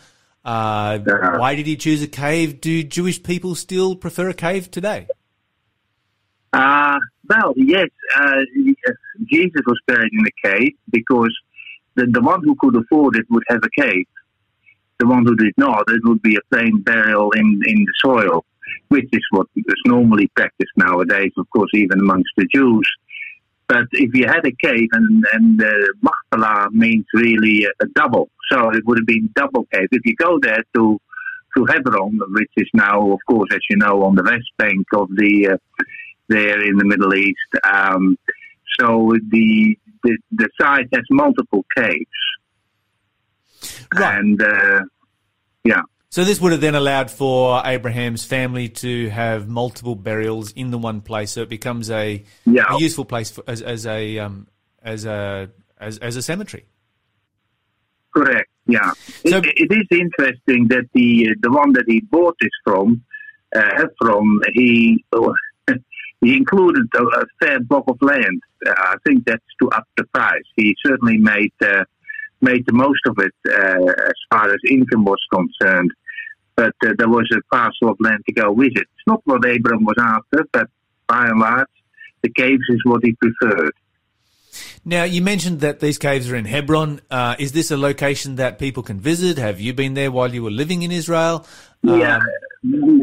Uh, 0.44 1.00
Yeah. 1.08 1.38
why 1.38 1.56
did 1.56 1.66
he 1.68 1.78
choose 1.78 2.04
a 2.04 2.08
cave? 2.08 2.60
Do 2.62 2.84
Jewish 2.84 3.24
people 3.24 3.56
still 3.56 3.96
prefer 3.96 4.30
a 4.30 4.34
cave 4.34 4.70
today? 4.70 5.08
Uh, 6.54 7.00
well, 7.30 7.54
yes, 7.56 7.88
uh, 8.16 8.36
Jesus 9.32 9.62
was 9.66 9.80
buried 9.88 10.12
in 10.12 10.26
a 10.26 10.50
cave 10.50 10.74
because 10.92 11.34
the, 11.96 12.06
the 12.08 12.22
one 12.22 12.44
who 12.44 12.56
could 12.60 12.76
afford 12.76 13.16
it 13.16 13.26
would 13.30 13.44
have 13.48 13.62
a 13.64 13.82
cave. 13.82 14.06
The 15.02 15.08
one 15.08 15.26
who 15.26 15.36
did 15.36 15.56
not, 15.58 15.84
it 15.88 16.04
would 16.04 16.22
be 16.22 16.36
a 16.36 16.48
plain 16.52 16.76
burial 16.84 17.32
in, 17.32 17.48
in 17.66 17.78
the 17.88 17.94
soil, 18.06 18.46
which 18.90 19.10
is 19.12 19.26
what 19.32 19.48
is 19.56 19.82
normally 19.88 20.28
practiced 20.36 20.76
nowadays, 20.78 21.32
of 21.42 21.50
course, 21.50 21.72
even 21.74 22.00
amongst 22.00 22.30
the 22.38 22.46
Jews. 22.54 22.88
But 23.68 23.88
if 23.94 24.12
you 24.14 24.28
had 24.28 24.46
a 24.46 24.56
cave, 24.68 24.90
and, 24.92 25.26
and 25.34 25.64
uh, 25.64 25.70
Machpelah 26.08 26.70
means 26.72 27.06
really 27.16 27.66
a, 27.66 27.72
a 27.86 27.88
double, 27.96 28.30
so 28.52 28.70
it 28.70 28.84
would 28.86 29.00
have 29.00 29.08
been 29.08 29.28
double 29.36 29.66
cave. 29.74 29.88
If 29.92 30.06
you 30.06 30.16
go 30.28 30.38
there 30.40 30.64
to 30.76 30.84
to 31.58 31.66
Hebron, 31.66 32.20
which 32.30 32.52
is 32.58 32.70
now, 32.74 33.12
of 33.12 33.20
course, 33.28 33.50
as 33.54 33.64
you 33.72 33.78
know, 33.78 34.04
on 34.04 34.14
the 34.16 34.24
west 34.24 34.52
bank 34.58 34.86
of 34.94 35.10
the 35.22 35.34
uh, 35.54 35.84
there 36.30 36.62
in 36.70 36.78
the 36.78 36.86
Middle 36.86 37.14
East. 37.16 37.52
Um, 37.64 38.18
so 38.80 39.14
the, 39.32 39.78
the 40.04 40.18
the 40.32 40.50
site 40.60 40.90
has 40.94 41.06
multiple 41.10 41.66
caves, 41.76 42.20
Right. 43.94 44.18
and 44.20 44.42
uh, 44.42 44.80
yeah, 45.64 45.82
So 46.10 46.24
this 46.24 46.40
would 46.42 46.52
have 46.52 46.62
then 46.62 46.76
allowed 46.76 47.12
for 47.12 47.62
Abraham's 47.66 48.26
family 48.26 48.70
to 48.70 49.10
have 49.10 49.48
multiple 49.48 49.96
burials 49.96 50.52
in 50.54 50.72
the 50.72 50.78
one 50.78 51.02
place, 51.02 51.32
so 51.32 51.42
it 51.44 51.50
becomes 51.50 51.90
a, 51.92 52.24
Yeah. 52.46 52.66
a 52.70 52.80
useful 52.80 53.06
place 53.06 53.30
for, 53.32 53.44
as, 53.48 53.62
as 53.62 53.86
a 53.86 54.20
um, 54.20 54.48
as 54.84 55.06
a 55.06 55.50
as, 55.80 55.98
as 56.00 56.16
a 56.16 56.22
cemetery. 56.22 56.66
correct. 58.16 58.50
Yeah, 58.68 58.92
So- 59.26 59.38
it, 59.38 59.46
it 59.58 59.72
is 59.72 59.88
interesting 60.00 60.68
that 60.70 60.86
the 60.94 61.36
the 61.42 61.52
one 61.52 61.74
that 61.74 61.86
he 61.88 62.02
bought 62.02 62.36
this 62.40 62.52
from, 62.64 63.04
uh, 63.56 63.86
from 64.00 64.42
he 64.54 65.04
he 66.22 66.38
included 66.38 66.86
a, 66.96 67.04
a 67.04 67.24
fair 67.42 67.60
block 67.60 67.86
of 67.88 67.98
land. 68.02 68.42
Uh, 68.66 68.74
I 68.78 68.96
think 69.06 69.26
that's 69.26 69.44
to 69.62 69.70
up 69.70 69.88
the 69.98 70.04
price. 70.14 70.44
He 70.56 70.76
certainly 70.86 71.18
made. 71.18 71.52
Uh, 71.62 71.84
made 72.42 72.66
the 72.66 72.74
most 72.74 73.00
of 73.08 73.18
it 73.20 73.34
uh, 73.48 73.92
as 74.08 74.14
far 74.30 74.50
as 74.50 74.60
income 74.70 75.06
was 75.06 75.20
concerned. 75.34 75.92
But 76.56 76.74
uh, 76.86 76.94
there 76.98 77.10
was 77.10 77.30
a 77.34 77.42
parcel 77.54 77.90
of 77.90 77.98
land 78.00 78.24
to 78.28 78.34
go 78.34 78.52
with 78.52 78.74
it. 78.76 78.82
It's 78.82 79.08
not 79.08 79.22
what 79.26 79.46
Abram 79.46 79.84
was 79.86 79.96
after, 80.00 80.46
but 80.52 80.68
by 81.08 81.28
and 81.28 81.40
large, 81.40 81.68
the 82.22 82.30
caves 82.30 82.64
is 82.70 82.82
what 82.84 83.02
he 83.04 83.14
preferred. 83.14 83.74
Now 84.84 85.04
you 85.04 85.22
mentioned 85.22 85.62
that 85.62 85.80
these 85.80 85.98
caves 85.98 86.30
are 86.30 86.36
in 86.36 86.46
Hebron. 86.46 87.02
Uh, 87.10 87.36
is 87.40 87.52
this 87.54 87.72
a 87.72 87.78
location 87.78 88.36
that 88.36 88.60
people 88.60 88.84
can 88.84 89.00
visit? 89.00 89.38
Have 89.38 89.62
you 89.62 89.74
been 89.74 89.94
there 89.94 90.12
while 90.12 90.34
you 90.34 90.44
were 90.44 90.52
living 90.52 90.84
in 90.84 90.92
Israel? 90.92 91.46
Yeah. 91.84 92.20
Um, 92.64 93.02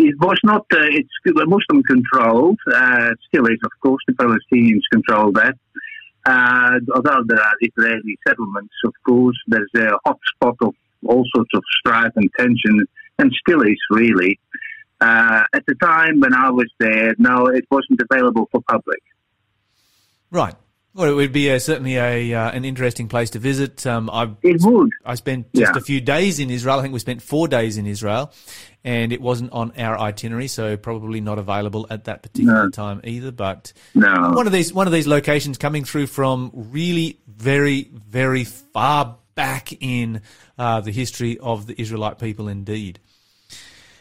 It 0.00 0.14
was 0.20 0.38
not, 0.44 0.64
uh, 0.72 0.78
it's 0.98 1.10
Muslim 1.26 1.82
controlled, 1.82 2.60
uh, 2.72 3.10
still 3.26 3.46
is, 3.46 3.58
of 3.64 3.72
course, 3.82 4.00
the 4.06 4.14
Palestinians 4.14 4.82
control 4.92 5.32
that. 5.32 5.56
Uh, 6.28 6.78
although 6.94 7.22
there 7.26 7.40
are 7.40 7.54
Israeli 7.62 8.18
settlements, 8.26 8.74
of 8.84 8.92
course, 9.06 9.38
there's 9.46 9.70
a 9.76 9.96
hot 10.04 10.18
spot 10.34 10.56
of 10.60 10.74
all 11.06 11.24
sorts 11.34 11.50
of 11.54 11.62
strife 11.78 12.12
and 12.16 12.28
tension, 12.38 12.84
and 13.18 13.32
still 13.40 13.62
is 13.62 13.78
really. 13.90 14.38
Uh, 15.00 15.44
at 15.54 15.64
the 15.66 15.74
time 15.76 16.20
when 16.20 16.34
I 16.34 16.50
was 16.50 16.70
there, 16.78 17.14
no, 17.18 17.46
it 17.46 17.64
wasn't 17.70 18.00
available 18.10 18.46
for 18.52 18.60
public. 18.68 19.00
right. 20.30 20.54
Well, 20.98 21.08
it 21.08 21.14
would 21.14 21.30
be 21.32 21.48
a, 21.48 21.60
certainly 21.60 21.94
a 21.96 22.34
uh, 22.34 22.50
an 22.50 22.64
interesting 22.64 23.06
place 23.06 23.30
to 23.30 23.38
visit. 23.38 23.86
Um, 23.86 24.10
I 24.10 24.30
It 24.42 24.60
would. 24.62 24.90
I 25.06 25.14
spent 25.14 25.46
just 25.54 25.72
Yeah. 25.72 25.78
a 25.78 25.80
few 25.80 26.00
days 26.00 26.40
in 26.40 26.50
Israel. 26.50 26.80
I 26.80 26.82
think 26.82 26.92
we 26.92 26.98
spent 26.98 27.22
four 27.22 27.46
days 27.46 27.76
in 27.76 27.86
Israel, 27.86 28.32
and 28.82 29.12
it 29.12 29.20
wasn't 29.20 29.52
on 29.52 29.70
our 29.78 29.96
itinerary, 29.96 30.48
so 30.48 30.76
probably 30.76 31.20
not 31.20 31.38
available 31.38 31.86
at 31.88 32.06
that 32.06 32.24
particular 32.24 32.64
No. 32.64 32.70
time 32.70 33.00
either. 33.04 33.30
But 33.30 33.72
No. 33.94 34.32
one 34.34 34.48
of 34.48 34.52
these 34.52 34.72
one 34.72 34.88
of 34.88 34.92
these 34.92 35.06
locations 35.06 35.56
coming 35.56 35.84
through 35.84 36.08
from 36.08 36.50
really 36.52 37.20
very 37.28 37.92
very 38.10 38.42
far 38.42 39.18
back 39.36 39.72
in 39.80 40.20
uh, 40.58 40.80
the 40.80 40.90
history 40.90 41.38
of 41.38 41.68
the 41.68 41.80
Israelite 41.80 42.18
people, 42.18 42.48
indeed. 42.48 42.98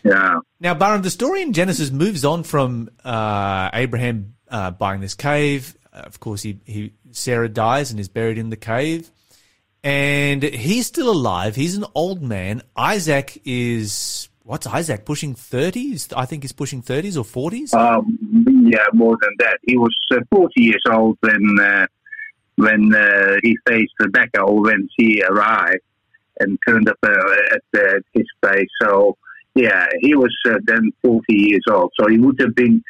Yeah. 0.04 0.40
Now, 0.60 0.74
Baron, 0.74 1.04
the 1.04 1.12
story 1.12 1.44
in 1.44 1.54
Genesis 1.54 1.92
moves 1.92 2.26
on 2.26 2.42
from 2.42 2.90
uh, 3.06 3.70
Abraham 3.72 4.34
uh, 4.50 4.72
buying 4.72 5.02
this 5.02 5.14
cave. 5.14 5.77
Uh, 5.98 6.02
of 6.02 6.20
course, 6.20 6.44
he, 6.44 6.60
he 6.66 6.94
Sarah 7.12 7.50
dies 7.50 7.92
and 7.92 8.00
is 8.00 8.10
buried 8.10 8.38
in 8.38 8.50
the 8.50 8.58
cave, 8.58 9.10
and 9.84 10.44
he's 10.44 10.88
still 10.88 11.10
alive. 11.10 11.56
He's 11.56 11.76
an 11.76 11.86
old 11.96 12.22
man. 12.22 12.62
Isaac 12.76 13.42
is 13.46 14.30
what's 14.44 14.68
Isaac 14.68 15.06
pushing 15.06 15.34
thirties? 15.34 16.10
I 16.16 16.26
think 16.26 16.44
he's 16.44 16.52
pushing 16.52 16.82
thirties 16.82 17.18
or 17.18 17.26
forties. 17.26 17.74
Um, 17.74 18.18
yeah, 18.72 18.86
more 18.94 19.18
than 19.22 19.32
that. 19.40 19.58
He 19.64 19.78
was 19.78 19.96
uh, 20.12 20.18
40 20.32 20.62
years 20.62 20.84
old 20.92 21.18
when 21.22 21.60
uh, 21.60 21.88
when 22.56 22.94
uh, 22.94 23.38
he 23.44 23.58
faced 23.68 23.94
Rebecca, 24.00 24.42
or 24.42 24.62
when 24.62 24.90
she 25.00 25.22
arrived 25.24 25.82
and 26.40 26.58
turned 26.68 26.90
up 26.90 26.98
uh, 27.04 27.10
at, 27.10 27.62
uh, 27.76 27.96
at 27.96 28.04
his 28.14 28.28
place. 28.42 28.68
So, 28.82 29.18
yeah, 29.56 29.88
he 30.02 30.16
was 30.16 30.36
uh, 30.46 30.60
then 30.66 30.92
40 31.04 31.24
years 31.30 31.64
old. 31.70 31.92
So 32.00 32.08
he 32.08 32.18
would 32.20 32.40
have 32.40 32.56
been. 32.56 32.84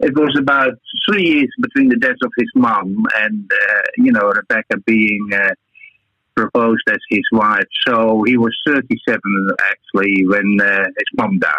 It 0.00 0.16
was 0.16 0.34
about 0.38 0.72
three 1.06 1.24
years 1.24 1.50
between 1.60 1.88
the 1.88 1.96
death 1.96 2.16
of 2.22 2.32
his 2.36 2.48
mom 2.54 3.04
and 3.18 3.50
uh, 3.52 3.82
you 3.98 4.12
know 4.12 4.30
Rebecca 4.30 4.78
being 4.86 5.30
uh, 5.34 5.50
proposed 6.34 6.82
as 6.88 6.98
his 7.10 7.24
wife. 7.32 7.66
So 7.86 8.22
he 8.26 8.36
was 8.36 8.56
37 8.66 9.20
actually 9.70 10.26
when 10.26 10.58
uh, 10.60 10.84
his 10.84 11.18
mom 11.18 11.38
died. 11.38 11.52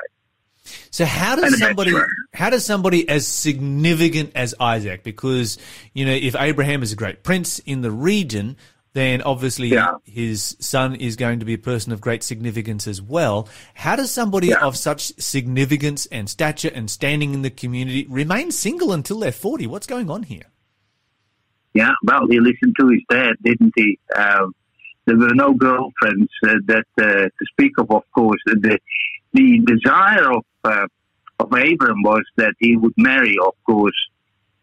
So 0.91 1.05
how 1.05 1.35
does 1.35 1.57
somebody 1.57 1.93
how 2.33 2.49
does 2.49 2.65
somebody 2.65 3.07
as 3.07 3.27
significant 3.27 4.31
as 4.35 4.53
Isaac 4.59 5.03
because 5.03 5.57
you 5.93 6.05
know 6.05 6.11
if 6.11 6.35
Abraham 6.35 6.83
is 6.83 6.93
a 6.93 6.95
great 6.95 7.23
prince 7.23 7.59
in 7.59 7.81
the 7.81 7.91
region 7.91 8.57
then 8.93 9.21
obviously 9.21 9.69
Yeah. 9.69 9.93
his 10.03 10.57
son 10.59 10.95
is 10.95 11.15
going 11.15 11.39
to 11.39 11.45
be 11.45 11.53
a 11.53 11.57
person 11.57 11.93
of 11.93 12.01
great 12.01 12.23
significance 12.23 12.87
as 12.87 13.01
well. 13.01 13.47
How 13.73 13.95
does 13.95 14.11
somebody 14.11 14.47
Yeah. 14.47 14.59
of 14.65 14.75
such 14.75 15.13
significance 15.19 16.05
and 16.07 16.29
stature 16.29 16.71
and 16.73 16.89
standing 16.89 17.33
in 17.33 17.41
the 17.41 17.49
community 17.49 18.05
remain 18.09 18.51
single 18.51 18.91
until 18.91 19.19
they're 19.19 19.31
40? 19.31 19.65
What's 19.67 19.87
going 19.87 20.09
on 20.09 20.23
here? 20.23 20.43
Yeah, 21.73 21.91
well, 22.03 22.27
he 22.29 22.39
listened 22.39 22.75
to 22.79 22.89
his 22.89 23.01
dad, 23.09 23.35
didn't 23.43 23.71
he? 23.77 23.97
Um, 24.17 24.53
there 25.05 25.17
were 25.17 25.33
no 25.33 25.53
girlfriends 25.53 26.29
uh, 26.45 26.55
that 26.65 26.85
uh, 26.99 27.03
to 27.03 27.45
speak 27.53 27.71
of. 27.77 27.89
Of 27.91 28.03
course, 28.13 28.39
the 28.45 28.77
the 29.33 29.59
desire 29.59 30.31
of 30.33 30.43
uh, 30.65 30.87
of 31.39 31.47
Abram 31.53 32.03
was 32.03 32.23
that 32.35 32.53
he 32.59 32.75
would 32.75 32.93
marry, 32.97 33.35
of 33.43 33.53
course, 33.65 33.95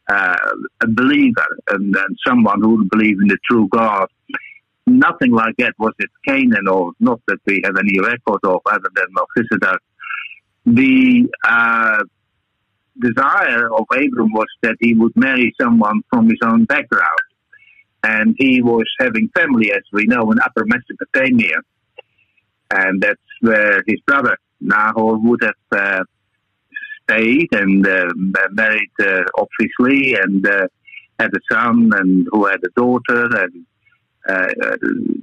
a 0.08 0.86
believer 0.88 1.46
and, 1.70 1.94
and 1.94 2.16
someone 2.26 2.60
who 2.60 2.76
would 2.76 2.90
believe 2.90 3.16
in 3.20 3.28
the 3.28 3.38
true 3.48 3.68
God. 3.70 4.06
Nothing 4.86 5.32
like 5.32 5.54
that 5.58 5.74
was 5.78 5.92
at 6.00 6.08
Canaan, 6.26 6.66
or 6.66 6.92
not 6.98 7.20
that 7.28 7.38
we 7.46 7.60
have 7.64 7.76
any 7.76 8.00
record 8.00 8.40
of, 8.44 8.60
other 8.66 8.88
than 8.94 9.04
Melchizedek. 9.10 9.80
The 10.64 11.28
uh, 11.46 12.04
desire 12.98 13.72
of 13.74 13.84
Abram 13.92 14.32
was 14.32 14.46
that 14.62 14.76
he 14.80 14.94
would 14.94 15.14
marry 15.14 15.54
someone 15.60 16.00
from 16.10 16.26
his 16.26 16.38
own 16.42 16.64
background. 16.64 17.04
And 18.02 18.34
he 18.38 18.62
was 18.62 18.86
having 18.98 19.28
family, 19.36 19.72
as 19.72 19.82
we 19.92 20.06
know, 20.06 20.30
in 20.30 20.38
Upper 20.40 20.64
Mesopotamia. 20.64 21.56
And 22.70 23.02
that's 23.02 23.20
where 23.40 23.82
his 23.86 24.00
brother 24.06 24.36
Nahor 24.60 25.18
would 25.18 25.42
have 25.42 25.54
uh, 25.72 26.04
stayed 27.08 27.48
and 27.52 27.86
uh, 27.86 28.06
married, 28.50 28.90
uh, 29.00 29.22
obviously, 29.36 30.14
and 30.14 30.46
uh, 30.46 30.66
had 31.18 31.30
a 31.34 31.54
son 31.54 31.90
and 31.94 32.26
who 32.30 32.46
had 32.46 32.60
a 32.64 32.70
daughter. 32.76 33.28
And 33.36 33.66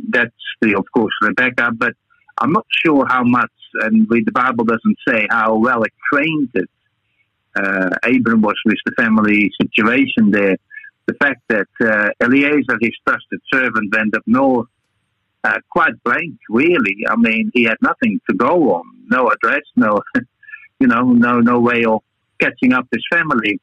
that's, 0.10 0.32
the, 0.62 0.76
of 0.76 0.86
course, 0.93 1.13
Rebecca. 1.21 1.71
But 1.74 1.93
I'm 2.39 2.52
not 2.52 2.65
sure 2.86 3.06
how 3.08 3.24
much, 3.24 3.52
and 3.82 4.08
we, 4.10 4.24
the 4.24 4.32
Bible 4.32 4.65
doesn't 4.65 4.98
say 5.08 5.28
how 5.30 5.58
well 5.58 5.84
acquainted 5.84 6.67
uh, 7.56 7.89
Abram 8.04 8.41
was 8.41 8.56
with 8.65 8.78
the 8.86 8.91
family 8.98 9.52
situation 9.62 10.32
there. 10.32 10.58
The 11.08 11.13
fact 11.15 11.41
that 11.50 11.67
uh, 11.82 12.10
Eliezer, 12.21 12.78
his 12.82 12.91
trusted 13.08 13.39
servant, 13.54 13.93
went 13.95 14.15
up 14.15 14.24
north 14.26 14.67
uh, 15.43 15.60
quite 15.69 15.93
blank, 16.04 16.38
really. 16.50 17.06
I 17.08 17.15
mean, 17.15 17.52
he 17.54 17.63
had 17.63 17.78
nothing 17.82 18.19
to 18.30 18.36
go 18.36 18.74
on, 18.74 18.86
no 19.10 19.30
address, 19.30 19.62
no, 19.76 20.02
you 20.80 20.88
know, 20.88 21.04
no 21.04 21.40
no 21.40 21.60
way 21.60 21.86
of 21.86 22.02
catching 22.40 22.74
up 22.74 22.88
his 22.92 23.04
family. 23.12 23.60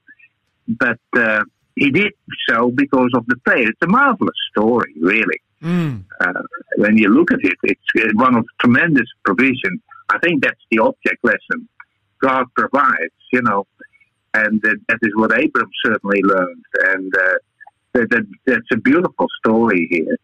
But 0.68 0.98
uh, 1.16 1.44
he 1.76 1.90
did 1.90 2.12
so 2.48 2.70
because 2.70 3.10
of 3.14 3.26
the 3.26 3.36
faith. 3.46 3.68
It's 3.68 3.82
a 3.82 3.88
marvelous 3.88 4.36
story, 4.50 4.92
really. 5.00 5.40
Mm. 5.62 6.04
Uh, 6.20 6.42
when 6.76 6.96
you 6.96 7.08
look 7.08 7.32
at 7.32 7.38
it, 7.42 7.56
it's 7.62 7.80
uh, 7.98 8.10
one 8.14 8.36
of 8.36 8.44
tremendous 8.60 9.08
provision. 9.24 9.80
I 10.10 10.18
think 10.18 10.42
that's 10.42 10.60
the 10.70 10.80
object 10.80 11.22
lesson. 11.22 11.68
God 12.20 12.46
provides, 12.54 13.14
you 13.32 13.42
know, 13.42 13.66
and 14.34 14.64
uh, 14.64 14.70
that 14.88 14.98
is 15.02 15.12
what 15.14 15.32
Abram 15.32 15.70
certainly 15.84 16.20
learned. 16.22 16.64
And 16.88 17.12
uh, 17.14 17.34
that, 17.94 18.10
that, 18.10 18.26
that's 18.46 18.70
a 18.72 18.76
beautiful 18.76 19.26
story 19.38 19.88
here. 19.90 20.16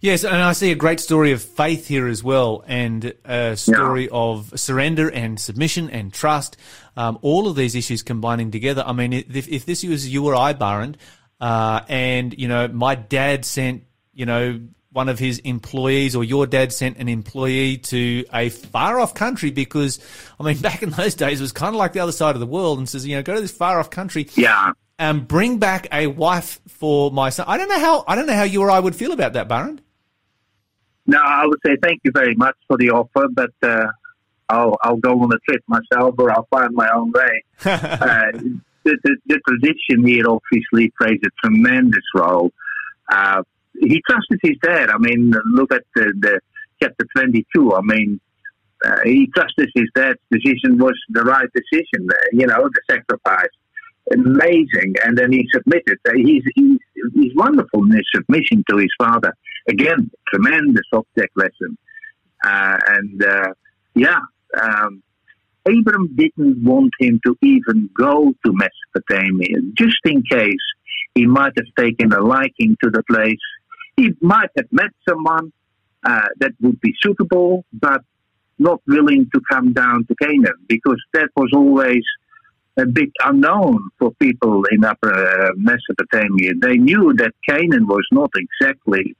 Yes, 0.00 0.24
and 0.24 0.36
I 0.36 0.52
see 0.52 0.70
a 0.70 0.74
great 0.74 1.00
story 1.00 1.32
of 1.32 1.42
faith 1.42 1.86
here 1.86 2.06
as 2.06 2.22
well, 2.22 2.64
and 2.66 3.14
a 3.24 3.56
story 3.56 4.08
of 4.10 4.52
surrender 4.58 5.08
and 5.08 5.38
submission 5.38 5.90
and 5.90 6.12
trust. 6.12 6.56
Um, 6.96 7.18
all 7.22 7.48
of 7.48 7.56
these 7.56 7.74
issues 7.74 8.02
combining 8.02 8.50
together. 8.50 8.84
I 8.86 8.92
mean, 8.92 9.12
if, 9.12 9.48
if 9.48 9.66
this 9.66 9.82
was 9.84 10.08
you 10.08 10.26
or 10.26 10.34
I, 10.34 10.54
Barend, 10.54 10.96
uh, 11.40 11.80
and 11.88 12.34
you 12.38 12.48
know, 12.48 12.68
my 12.68 12.94
dad 12.94 13.44
sent, 13.44 13.84
you 14.12 14.26
know, 14.26 14.60
one 14.92 15.08
of 15.08 15.18
his 15.18 15.40
employees, 15.40 16.14
or 16.14 16.22
your 16.22 16.46
dad 16.46 16.72
sent 16.72 16.98
an 16.98 17.08
employee 17.08 17.78
to 17.78 18.24
a 18.32 18.48
far 18.48 19.00
off 19.00 19.12
country 19.12 19.50
because, 19.50 19.98
I 20.38 20.44
mean, 20.44 20.58
back 20.60 20.82
in 20.82 20.90
those 20.90 21.16
days, 21.16 21.40
it 21.40 21.42
was 21.42 21.52
kind 21.52 21.74
of 21.74 21.78
like 21.78 21.92
the 21.92 22.00
other 22.00 22.12
side 22.12 22.36
of 22.36 22.40
the 22.40 22.46
world, 22.46 22.78
and 22.78 22.88
says, 22.88 23.06
you 23.06 23.16
know, 23.16 23.22
go 23.22 23.34
to 23.34 23.40
this 23.40 23.50
far 23.50 23.80
off 23.80 23.90
country 23.90 24.28
Yeah. 24.36 24.72
And 24.98 25.26
bring 25.26 25.58
back 25.58 25.86
a 25.92 26.06
wife 26.06 26.60
for 26.68 27.10
my 27.10 27.30
son. 27.30 27.46
I 27.48 27.56
don't 27.58 27.68
know 27.68 27.78
how 27.78 28.04
I 28.06 28.14
don't 28.14 28.26
know 28.26 28.34
how 28.34 28.44
you 28.44 28.62
or 28.62 28.70
I 28.70 28.80
would 28.80 28.96
feel 28.96 29.12
about 29.12 29.32
that, 29.34 29.48
Baron. 29.48 29.80
No, 31.06 31.18
I 31.18 31.44
would 31.46 31.58
say 31.64 31.76
thank 31.82 32.00
you 32.04 32.12
very 32.14 32.34
much 32.34 32.56
for 32.66 32.78
the 32.78 32.90
offer, 32.90 33.28
but 33.30 33.52
uh, 33.62 33.86
I'll, 34.48 34.76
I'll 34.82 34.96
go 34.96 35.20
on 35.20 35.30
a 35.32 35.38
trip 35.48 35.62
myself 35.66 36.14
or 36.18 36.30
I'll 36.30 36.48
find 36.50 36.74
my 36.74 36.88
own 36.94 37.12
way. 37.12 37.44
uh, 37.64 38.32
the, 38.84 38.98
the, 39.02 39.16
the 39.26 39.40
tradition 39.46 40.06
here 40.06 40.24
obviously 40.28 40.92
plays 40.98 41.20
a 41.24 41.30
tremendous 41.42 42.04
role. 42.14 42.50
Uh, 43.10 43.42
he 43.78 44.00
trusted 44.08 44.40
his 44.42 44.56
dad. 44.62 44.88
I 44.88 44.98
mean, 44.98 45.34
look 45.52 45.72
at 45.74 45.82
the, 45.94 46.12
the 46.18 46.40
chapter 46.82 47.06
22. 47.16 47.74
I 47.74 47.80
mean, 47.82 48.20
uh, 48.84 49.00
he 49.04 49.28
trusted 49.34 49.70
his 49.74 49.88
dad's 49.94 50.18
decision 50.30 50.78
was 50.78 50.98
the 51.10 51.22
right 51.22 51.48
decision, 51.54 52.08
you 52.32 52.46
know, 52.46 52.68
the 52.68 52.80
sacrifice. 52.90 53.48
Amazing. 54.12 54.94
And 55.04 55.16
then 55.16 55.32
he 55.32 55.46
submitted. 55.52 55.98
He's, 56.14 56.42
he's, 56.54 56.78
he's 57.14 57.34
wonderful 57.34 57.84
in 57.84 57.92
his 57.92 58.06
submission 58.14 58.64
to 58.70 58.76
his 58.76 58.90
father. 58.98 59.34
Again, 59.68 60.10
tremendous 60.28 60.86
object 60.92 61.36
lesson. 61.36 61.78
Uh, 62.44 62.78
and 62.88 63.24
uh, 63.24 63.48
yeah, 63.94 64.18
um, 64.60 65.02
Abram 65.66 66.14
didn't 66.14 66.62
want 66.62 66.92
him 67.00 67.20
to 67.24 67.36
even 67.42 67.88
go 67.98 68.34
to 68.44 68.52
Mesopotamia, 68.52 69.56
just 69.74 69.96
in 70.04 70.22
case 70.22 70.52
he 71.14 71.26
might 71.26 71.52
have 71.56 71.74
taken 71.78 72.12
a 72.12 72.20
liking 72.20 72.76
to 72.82 72.90
the 72.90 73.02
place. 73.04 73.40
He 73.96 74.10
might 74.20 74.50
have 74.56 74.66
met 74.70 74.90
someone 75.08 75.52
uh, 76.04 76.28
that 76.40 76.52
would 76.60 76.80
be 76.80 76.94
suitable, 77.00 77.64
but 77.72 78.02
not 78.58 78.80
willing 78.86 79.28
to 79.34 79.40
come 79.50 79.72
down 79.72 80.06
to 80.06 80.14
Canaan 80.16 80.54
because 80.68 81.02
that 81.14 81.30
was 81.36 81.50
always 81.54 82.02
a 82.76 82.86
bit 82.86 83.10
unknown 83.24 83.78
for 83.98 84.12
people 84.20 84.64
in 84.72 84.84
Upper 84.84 85.12
uh, 85.12 85.50
Mesopotamia. 85.56 86.52
They 86.60 86.76
knew 86.76 87.14
that 87.14 87.32
Canaan 87.48 87.86
was 87.86 88.06
not 88.10 88.30
exactly 88.36 89.14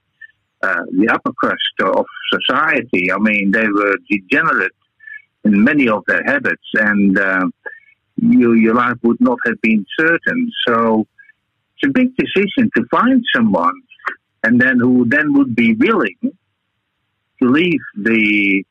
uh, 0.61 0.83
the 0.91 1.07
upper 1.09 1.31
crust 1.33 1.59
of 1.81 2.05
society. 2.33 3.11
I 3.11 3.17
mean, 3.19 3.51
they 3.51 3.67
were 3.67 3.95
degenerate 4.09 4.71
in 5.43 5.63
many 5.63 5.87
of 5.87 6.03
their 6.07 6.23
habits, 6.25 6.67
and 6.73 7.17
uh, 7.17 7.45
you, 8.17 8.53
your 8.53 8.73
life 8.73 8.97
would 9.03 9.21
not 9.21 9.37
have 9.45 9.61
been 9.61 9.85
certain. 9.97 10.51
So 10.67 11.05
it's 11.75 11.89
a 11.89 11.91
big 11.91 12.15
decision 12.17 12.69
to 12.75 12.83
find 12.89 13.23
someone, 13.33 13.75
and 14.43 14.59
then 14.59 14.79
who 14.79 15.05
then 15.07 15.33
would 15.33 15.55
be 15.55 15.75
willing 15.75 16.17
to 17.41 17.49
leave 17.49 17.81
the 17.95 18.63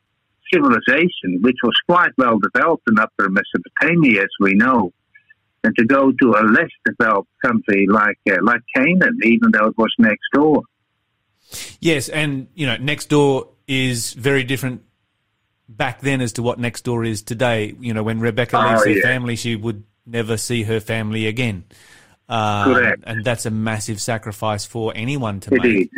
civilization, 0.55 1.41
which 1.43 1.57
was 1.63 1.75
quite 1.89 2.13
well 2.17 2.39
developed 2.39 2.85
in 2.89 2.99
Upper 2.99 3.29
Mesopotamia, 3.31 4.23
as 4.23 4.29
we 4.41 4.55
know, 4.55 4.93
and 5.65 5.75
to 5.77 5.85
go 5.85 6.13
to 6.13 6.31
a 6.33 6.43
less 6.51 6.71
developed 6.85 7.31
country 7.45 7.87
like 7.89 8.19
uh, 8.31 8.37
like 8.43 8.61
Canaan, 8.75 9.19
even 9.25 9.51
though 9.53 9.67
it 9.67 9.79
was 9.79 9.93
next 9.99 10.25
door. 10.33 10.63
Yes, 11.81 12.09
and 12.09 12.49
you 12.55 12.67
know, 12.67 12.77
next 12.77 13.07
door 13.11 13.49
is 13.67 14.13
very 14.13 14.45
different 14.45 14.83
back 15.69 16.01
then 16.01 16.21
as 16.21 16.33
to 16.35 16.43
what 16.43 16.59
next 16.59 16.83
door 16.83 17.05
is 17.05 17.23
today. 17.23 17.75
You 17.81 17.95
know, 17.95 18.03
when 18.03 18.21
Rebecca 18.21 18.57
Oh, 18.59 18.69
leaves 18.71 18.85
her 18.85 18.91
yeah. 18.91 19.03
family, 19.03 19.37
she 19.37 19.57
would 19.57 19.85
never 20.07 20.37
see 20.37 20.63
her 20.65 20.81
family 20.81 21.27
again. 21.27 21.65
Um, 22.29 22.75
Correct. 22.75 23.03
And 23.07 23.25
that's 23.25 23.47
a 23.47 23.51
massive 23.51 24.01
sacrifice 24.01 24.65
for 24.65 24.93
anyone 24.95 25.41
to 25.41 25.55
It 25.55 25.63
make. 25.63 25.77
is. 25.83 25.89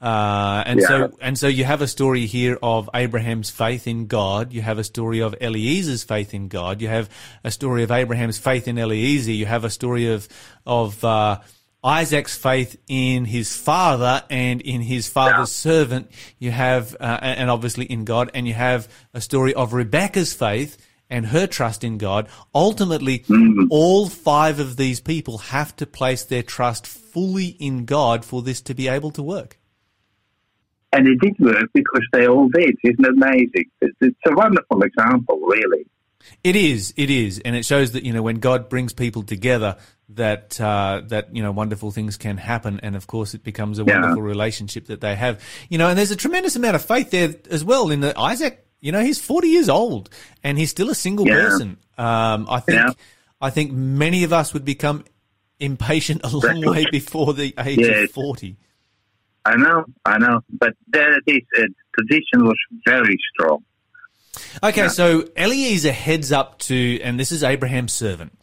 Uh, 0.00 0.62
and 0.66 0.80
Yeah. 0.80 0.86
so, 0.88 1.16
and 1.20 1.38
so 1.38 1.48
you 1.48 1.64
have 1.64 1.80
a 1.80 1.86
story 1.86 2.26
here 2.26 2.58
of 2.62 2.90
Abraham's 2.94 3.48
faith 3.50 3.86
in 3.86 4.06
God. 4.06 4.52
You 4.52 4.60
have 4.62 4.78
a 4.78 4.84
story 4.84 5.20
of 5.20 5.34
Eliezer's 5.40 6.04
faith 6.04 6.34
in 6.34 6.48
God. 6.48 6.82
You 6.82 6.88
have 6.88 7.08
a 7.42 7.50
story 7.50 7.82
of 7.82 7.90
Abraham's 7.90 8.38
faith 8.38 8.68
in 8.68 8.76
Eliezer. 8.78 9.32
You 9.32 9.46
have 9.46 9.64
a 9.64 9.70
story 9.70 10.08
of, 10.08 10.28
of, 10.66 11.02
uh, 11.04 11.38
Isaac's 11.82 12.34
faith 12.34 12.76
in 12.88 13.26
his 13.26 13.54
father 13.54 14.22
and 14.30 14.62
in 14.62 14.80
his 14.80 15.06
father's 15.06 15.52
servant. 15.52 16.10
You 16.38 16.50
have, 16.50 16.96
uh, 16.98 17.18
and 17.20 17.50
obviously 17.50 17.84
in 17.84 18.06
God. 18.06 18.30
And 18.32 18.48
you 18.48 18.54
have 18.54 18.88
a 19.12 19.20
story 19.20 19.52
of 19.52 19.74
Rebecca's 19.74 20.32
faith 20.32 20.78
and 21.10 21.26
her 21.26 21.46
trust 21.46 21.84
in 21.84 21.98
God. 21.98 22.28
Ultimately, 22.54 23.24
all 23.70 24.08
five 24.08 24.60
of 24.60 24.76
these 24.78 25.00
people 25.00 25.36
have 25.38 25.76
to 25.76 25.86
place 25.86 26.24
their 26.24 26.42
trust 26.42 26.86
fully 26.86 27.48
in 27.48 27.84
God 27.84 28.24
for 28.24 28.40
this 28.40 28.62
to 28.62 28.74
be 28.74 28.88
able 28.88 29.10
to 29.12 29.22
work. 29.22 29.58
And 30.94 31.06
it 31.08 31.18
did 31.20 31.34
work 31.40 31.68
because 31.74 32.02
they 32.12 32.26
all 32.28 32.48
did. 32.48 32.76
Isn't 32.84 33.04
it 33.04 33.10
amazing? 33.10 33.64
It's, 33.80 33.96
it's 34.00 34.16
a 34.26 34.34
wonderful 34.34 34.82
example, 34.82 35.38
really. 35.40 35.86
It 36.42 36.56
is, 36.56 36.94
it 36.96 37.10
is, 37.10 37.38
and 37.44 37.54
it 37.56 37.66
shows 37.66 37.92
that 37.92 38.04
you 38.04 38.12
know 38.12 38.22
when 38.22 38.36
God 38.36 38.68
brings 38.70 38.92
people 38.94 39.22
together, 39.24 39.76
that 40.10 40.58
uh, 40.60 41.02
that 41.08 41.34
you 41.36 41.42
know 41.42 41.52
wonderful 41.52 41.90
things 41.90 42.16
can 42.16 42.38
happen, 42.38 42.80
and 42.82 42.96
of 42.96 43.06
course 43.06 43.34
it 43.34 43.42
becomes 43.44 43.78
a 43.78 43.84
Yeah. 43.84 44.00
wonderful 44.00 44.22
relationship 44.22 44.86
that 44.86 45.00
they 45.02 45.14
have. 45.16 45.42
You 45.68 45.76
know, 45.78 45.88
and 45.88 45.98
there's 45.98 46.10
a 46.12 46.16
tremendous 46.16 46.56
amount 46.56 46.76
of 46.76 46.84
faith 46.84 47.10
there 47.10 47.34
as 47.50 47.62
well. 47.64 47.90
In 47.90 48.00
that 48.00 48.16
Isaac, 48.18 48.64
you 48.80 48.90
know, 48.92 49.02
he's 49.02 49.20
40 49.20 49.48
years 49.48 49.68
old 49.68 50.08
and 50.42 50.56
he's 50.58 50.70
still 50.70 50.88
a 50.90 50.94
single 50.94 51.26
Yeah. 51.26 51.34
person. 51.34 51.76
Um, 51.98 52.46
I 52.48 52.60
think, 52.60 52.78
Yeah. 52.78 52.90
I 53.40 53.50
think 53.50 53.72
many 53.72 54.24
of 54.24 54.32
us 54.32 54.54
would 54.54 54.64
become 54.64 55.04
impatient 55.60 56.20
a 56.24 56.28
long 56.36 56.60
way 56.64 56.86
before 56.90 57.34
the 57.34 57.52
age 57.58 57.78
of 57.86 58.10
40. 58.12 58.56
I 59.44 59.56
know, 59.56 59.84
I 60.04 60.18
know, 60.18 60.40
but 60.50 60.74
there 60.88 61.18
it 61.18 61.22
is. 61.26 61.68
Tradition 61.94 62.44
was 62.44 62.56
very 62.86 63.18
strong. 63.32 63.64
Okay, 64.62 64.88
so 64.88 65.28
Eliezer 65.36 65.92
heads 65.92 66.32
up 66.32 66.58
to, 66.60 67.00
and 67.02 67.20
this 67.20 67.30
is 67.30 67.44
Abraham's 67.44 67.92
servant. 67.92 68.36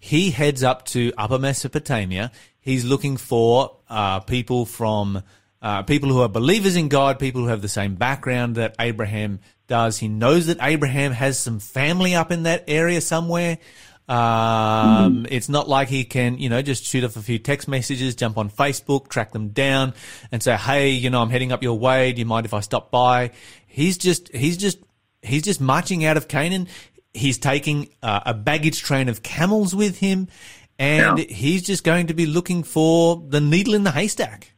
He 0.00 0.30
heads 0.30 0.62
up 0.62 0.84
to 0.86 1.12
Upper 1.18 1.38
Mesopotamia. 1.38 2.30
He's 2.60 2.84
looking 2.84 3.16
for 3.16 3.76
uh, 3.88 4.20
people 4.20 4.64
from 4.64 5.22
uh, 5.60 5.82
people 5.82 6.10
who 6.10 6.20
are 6.20 6.28
believers 6.28 6.76
in 6.76 6.88
God, 6.88 7.18
people 7.18 7.42
who 7.42 7.48
have 7.48 7.62
the 7.62 7.68
same 7.68 7.94
background 7.94 8.56
that 8.56 8.74
Abraham 8.78 9.40
does. 9.66 9.98
He 9.98 10.08
knows 10.08 10.46
that 10.46 10.58
Abraham 10.60 11.12
has 11.12 11.38
some 11.38 11.58
family 11.58 12.14
up 12.14 12.30
in 12.30 12.44
that 12.44 12.64
area 12.68 13.00
somewhere. 13.00 13.58
Um, 14.08 15.26
It's 15.30 15.48
not 15.48 15.68
like 15.68 15.88
he 15.88 16.04
can, 16.04 16.38
you 16.38 16.48
know, 16.48 16.60
just 16.62 16.84
shoot 16.84 17.04
off 17.04 17.16
a 17.16 17.22
few 17.22 17.38
text 17.38 17.68
messages, 17.68 18.14
jump 18.14 18.36
on 18.38 18.50
Facebook, 18.50 19.08
track 19.08 19.32
them 19.32 19.48
down, 19.48 19.94
and 20.30 20.42
say, 20.42 20.56
"Hey, 20.56 20.90
you 20.90 21.10
know, 21.10 21.22
I'm 21.22 21.30
heading 21.30 21.52
up 21.52 21.62
your 21.62 21.78
way. 21.78 22.12
Do 22.12 22.18
you 22.20 22.26
mind 22.26 22.46
if 22.46 22.52
I 22.54 22.60
stop 22.60 22.90
by?" 22.90 23.30
He's 23.66 23.96
just, 23.98 24.32
he's 24.34 24.56
just, 24.56 24.78
he's 25.22 25.42
just 25.42 25.60
marching 25.60 26.04
out 26.04 26.16
of 26.16 26.28
Canaan. 26.28 26.68
He's 27.12 27.38
taking 27.38 27.88
uh, 28.02 28.20
a 28.26 28.34
baggage 28.34 28.82
train 28.82 29.08
of 29.08 29.22
camels 29.22 29.74
with 29.74 29.98
him, 29.98 30.28
and 30.78 31.18
Yeah. 31.18 31.24
he's 31.28 31.62
just 31.62 31.82
going 31.84 32.08
to 32.08 32.14
be 32.14 32.26
looking 32.26 32.62
for 32.62 33.22
the 33.28 33.40
needle 33.40 33.74
in 33.74 33.84
the 33.84 33.90
haystack. 33.92 34.52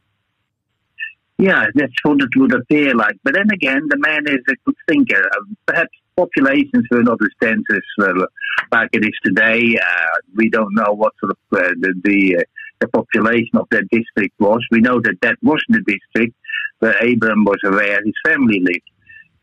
Yeah, 1.39 1.67
that's 1.75 1.93
what 2.03 2.19
it 2.19 2.29
would 2.35 2.53
appear 2.53 2.95
like. 2.95 3.15
But 3.23 3.35
then 3.35 3.49
again, 3.51 3.81
the 3.89 3.97
man 3.97 4.23
is 4.27 4.39
a 4.49 4.55
good 4.65 4.75
thinker. 4.89 5.23
Uh, 5.23 5.53
Perhaps 5.67 5.95
populations 6.17 6.85
were 6.91 7.03
not 7.03 7.19
as 7.21 7.29
dense 7.39 7.63
as 7.71 8.05
uh, 8.05 8.25
like 8.71 8.89
it 8.91 9.05
is 9.05 9.17
today. 9.23 9.77
Uh, 9.77 10.17
we 10.35 10.49
don't 10.49 10.73
know 10.73 10.93
what 10.93 11.13
sort 11.19 11.31
of 11.31 11.37
uh, 11.57 11.69
the 11.79 11.93
the, 12.03 12.37
uh, 12.39 12.43
the 12.79 12.87
population 12.89 13.55
of 13.55 13.67
that 13.71 13.87
district 13.91 14.33
was. 14.39 14.65
We 14.71 14.81
know 14.81 14.99
that 14.99 15.17
that 15.21 15.37
wasn't 15.41 15.77
the 15.77 15.83
district 15.87 16.35
where 16.79 16.97
Abram 16.97 17.45
was 17.45 17.59
where 17.63 18.03
his 18.03 18.13
family 18.25 18.59
lived. 18.59 18.89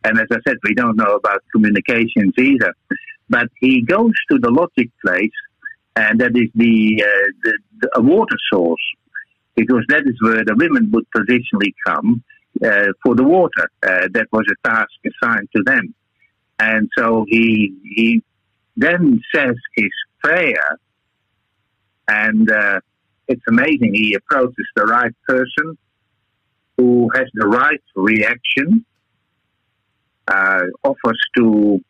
And 0.04 0.18
as 0.18 0.26
I 0.30 0.36
said, 0.46 0.58
we 0.64 0.74
don't 0.74 0.96
know 0.96 1.14
about 1.16 1.42
communications 1.52 2.34
either. 2.38 2.74
But 3.30 3.48
he 3.60 3.82
goes 3.82 4.12
to 4.30 4.38
the 4.38 4.50
logic 4.50 4.90
place, 5.04 5.38
and 5.96 6.20
that 6.20 6.36
is 6.36 6.50
the, 6.54 7.02
uh, 7.02 7.28
the, 7.42 7.58
the 7.80 7.90
a 7.96 8.02
water 8.02 8.36
source 8.52 8.82
because 9.56 9.84
that 9.88 10.02
is 10.04 10.20
where 10.20 10.44
the 10.44 10.54
women 10.56 10.90
would 10.92 11.06
traditionally 11.14 11.74
come 11.86 12.22
uh, 12.62 12.88
for 13.02 13.14
the 13.14 13.24
water. 13.24 13.70
That 13.80 14.26
was 14.30 14.44
a 14.50 14.68
task 14.68 14.90
assigned 15.06 15.48
to 15.56 15.62
them. 15.64 15.94
And 16.58 16.88
so 16.96 17.24
he 17.28 17.74
he 17.82 18.22
then 18.76 19.20
says 19.34 19.56
his 19.76 19.90
prayer, 20.22 20.78
and 22.08 22.50
uh, 22.50 22.80
it's 23.28 23.42
amazing. 23.48 23.94
He 23.94 24.14
approaches 24.14 24.66
the 24.76 24.84
right 24.84 25.14
person 25.26 25.76
who 26.76 27.08
has 27.14 27.26
the 27.34 27.46
right 27.46 27.82
reaction, 27.94 28.84
uh, 30.28 30.62
offers 30.82 31.20
to 31.36 31.80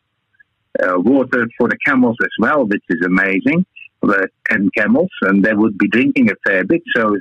uh, 0.83 0.99
water 0.99 1.47
for 1.57 1.69
the 1.69 1.77
camels 1.85 2.17
as 2.21 2.29
well, 2.39 2.65
which 2.65 2.83
is 2.89 3.01
amazing. 3.05 3.65
The 4.01 4.27
ten 4.49 4.69
camels, 4.77 5.09
and 5.21 5.43
they 5.43 5.53
would 5.53 5.77
be 5.77 5.87
drinking 5.87 6.29
a 6.29 6.35
fair 6.45 6.63
bit. 6.63 6.83
So 6.95 7.17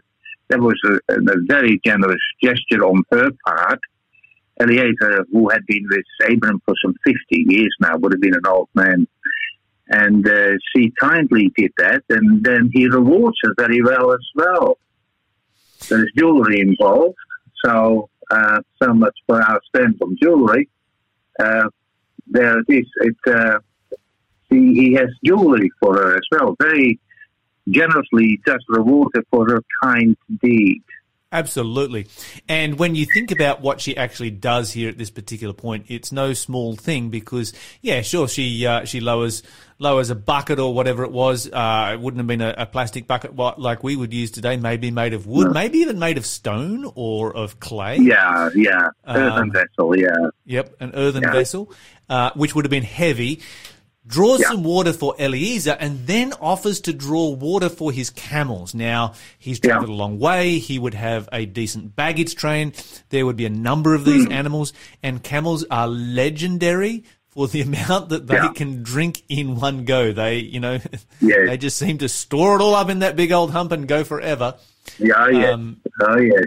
that 0.49 0.61
was 0.61 0.79
a, 0.85 1.15
a 1.15 1.37
very 1.47 1.81
generous 1.85 2.21
gesture 2.43 2.85
on 2.85 3.03
her 3.11 3.31
part. 3.47 3.81
Eliezer, 4.61 5.27
who 5.33 5.49
had 5.51 5.67
been 5.67 5.87
with 5.91 6.05
Abram 6.31 6.61
for 6.65 6.75
some 6.85 6.95
50 7.05 7.19
years 7.31 7.75
now, 7.81 7.97
would 7.97 8.13
have 8.13 8.21
been 8.21 8.35
an 8.35 8.47
old 8.47 8.69
man. 8.75 9.07
And 9.89 10.27
uh, 10.27 10.53
she 10.75 10.93
kindly 10.99 11.53
did 11.57 11.73
that, 11.79 12.05
and 12.09 12.43
then 12.43 12.71
he 12.73 12.89
rewards 12.89 13.37
her 13.43 13.55
very 13.59 13.83
well 13.83 14.13
as 14.13 14.27
well. 14.35 14.79
There's 15.89 16.11
jewelry 16.17 16.61
involved, 16.61 17.17
so 17.65 18.09
uh, 18.31 18.61
so 18.83 18.95
much 18.95 19.17
for 19.27 19.43
our 19.43 19.61
stand 19.69 19.99
on 20.03 20.17
jewelry. 20.21 20.71
Uh, 21.39 21.69
there 22.27 22.61
it 22.61 22.67
is. 22.69 22.87
It, 23.03 23.17
uh, 23.27 23.59
he, 24.49 24.75
he 24.75 24.93
has 24.95 25.09
jewelry 25.25 25.71
for 25.81 25.95
her 25.95 26.17
as 26.17 26.23
well. 26.33 26.57
Very 26.59 26.99
generously 27.69 28.41
just 28.47 28.65
reward 28.69 29.09
her 29.15 29.23
for 29.31 29.49
her 29.49 29.63
kind 29.83 30.17
deed. 30.43 30.83
Absolutely. 31.35 32.07
And 32.49 32.79
when 32.79 32.95
you 32.95 33.07
think 33.13 33.33
about 33.33 33.61
what 33.61 33.81
she 33.81 33.97
actually 33.97 34.31
does 34.31 34.71
here 34.73 34.89
at 34.89 34.97
this 34.99 35.11
particular 35.11 35.53
point, 35.53 35.87
it's 35.89 36.13
no 36.13 36.33
small 36.33 36.77
thing 36.77 37.11
because, 37.11 37.53
yeah, 37.83 38.03
sure, 38.03 38.29
she 38.29 38.65
uh, 38.65 38.85
she 38.85 39.01
lowers 39.01 39.43
lowers 39.81 40.11
a 40.11 40.15
bucket 40.15 40.61
or 40.61 40.73
whatever 40.73 41.03
it 41.03 41.11
was. 41.11 41.51
Uh, 41.51 41.91
it 41.95 42.01
wouldn't 42.01 42.21
have 42.21 42.29
been 42.29 42.41
a, 42.41 42.55
a 42.57 42.67
plastic 42.67 43.09
bucket 43.09 43.35
like 43.59 43.83
we 43.83 43.97
would 43.97 44.15
use 44.15 44.31
today. 44.31 44.57
Maybe 44.57 44.93
made 44.93 45.13
of 45.13 45.27
wood, 45.27 45.53
maybe 45.53 45.79
even 45.79 45.99
made 45.99 46.19
of 46.19 46.25
stone 46.25 46.91
or 46.95 47.37
of 47.37 47.59
clay. 47.59 47.97
Yeah, 47.97 48.51
yeah. 48.55 48.89
Earthen 49.09 49.43
Um, 49.43 49.51
vessel, 49.51 49.99
yeah. 49.99 50.29
Yep, 50.47 50.77
an 50.79 50.93
earthen 50.95 51.23
Yeah. 51.25 51.33
vessel, 51.33 51.73
uh, 52.09 52.31
which 52.37 52.55
would 52.55 52.65
have 52.65 52.71
been 52.71 52.85
heavy. 52.85 53.41
Draws 54.07 54.41
Yeah. 54.41 54.49
some 54.49 54.65
water 54.65 54.93
for 54.93 55.15
Eliezer 55.19 55.77
and 55.81 56.07
then 56.07 56.35
offers 56.41 56.81
to 56.83 56.93
draw 56.93 57.31
water 57.31 57.71
for 57.71 57.91
his 57.91 58.11
camels. 58.11 58.75
Now, 58.75 59.15
he's 59.39 59.59
traveled 59.59 59.89
Yeah. 59.89 59.95
a 59.95 59.97
long 59.97 60.19
way. 60.19 60.59
He 60.59 60.79
would 60.79 60.93
have 60.95 61.27
a 61.33 61.47
decent 61.47 61.97
baggage 61.97 62.35
train. 62.35 62.75
There 63.09 63.25
would 63.25 63.37
be 63.37 63.47
a 63.47 63.51
number 63.51 63.95
of 63.95 64.05
these 64.05 64.29
animals, 64.29 64.75
and 65.03 65.23
camels 65.23 65.65
are 65.71 65.89
legendary 65.89 67.05
for 67.31 67.49
the 67.49 67.61
amount 67.69 68.11
that 68.11 68.27
they 68.27 68.35
Yeah. 68.35 68.53
can 68.55 68.83
drink 68.83 69.23
in 69.31 69.57
one 69.57 69.85
go. 69.87 70.13
They, 70.13 70.37
you 70.39 70.61
know, 70.61 70.79
they 71.23 71.57
just 71.57 71.79
seem 71.79 71.97
to 71.99 72.09
store 72.09 72.57
it 72.57 72.61
all 72.63 72.75
up 72.75 72.91
in 72.91 72.99
that 72.99 73.17
big 73.17 73.33
old 73.33 73.53
hump 73.53 73.73
and 73.73 73.89
go 73.89 74.05
forever. 74.05 74.55
Yeah, 74.99 75.29
yeah. 75.31 75.51
Um, 75.53 75.79
oh, 76.03 76.19
yeah. 76.21 76.41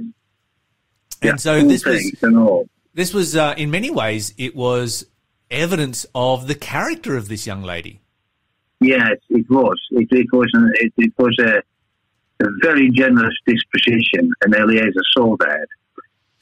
And 1.24 1.42
so 1.42 1.62
this 1.64 1.84
was 1.84 2.02
things 2.04 2.22
and 2.24 2.38
all. 2.38 2.70
this 2.94 3.12
was 3.14 3.36
uh, 3.36 3.56
in 3.58 3.72
many 3.72 3.90
ways 3.90 4.34
it 4.38 4.56
was 4.56 5.06
evidence 5.50 6.06
of 6.14 6.48
the 6.48 6.56
character 6.56 7.16
of 7.16 7.28
this 7.28 7.48
young 7.48 7.64
lady. 7.64 8.02
Yes, 8.80 9.18
it 9.30 9.50
was. 9.50 9.80
It, 9.92 10.08
it 10.12 10.28
was. 10.32 10.50
An, 10.54 10.72
it, 10.76 10.94
it 10.98 11.14
was 11.18 11.36
a, 11.40 11.64
a 12.46 12.50
very 12.62 12.92
generous 12.92 13.36
disposition, 13.46 14.32
and 14.42 14.54
Eliezer 14.54 15.04
saw 15.16 15.36
that, 15.38 15.68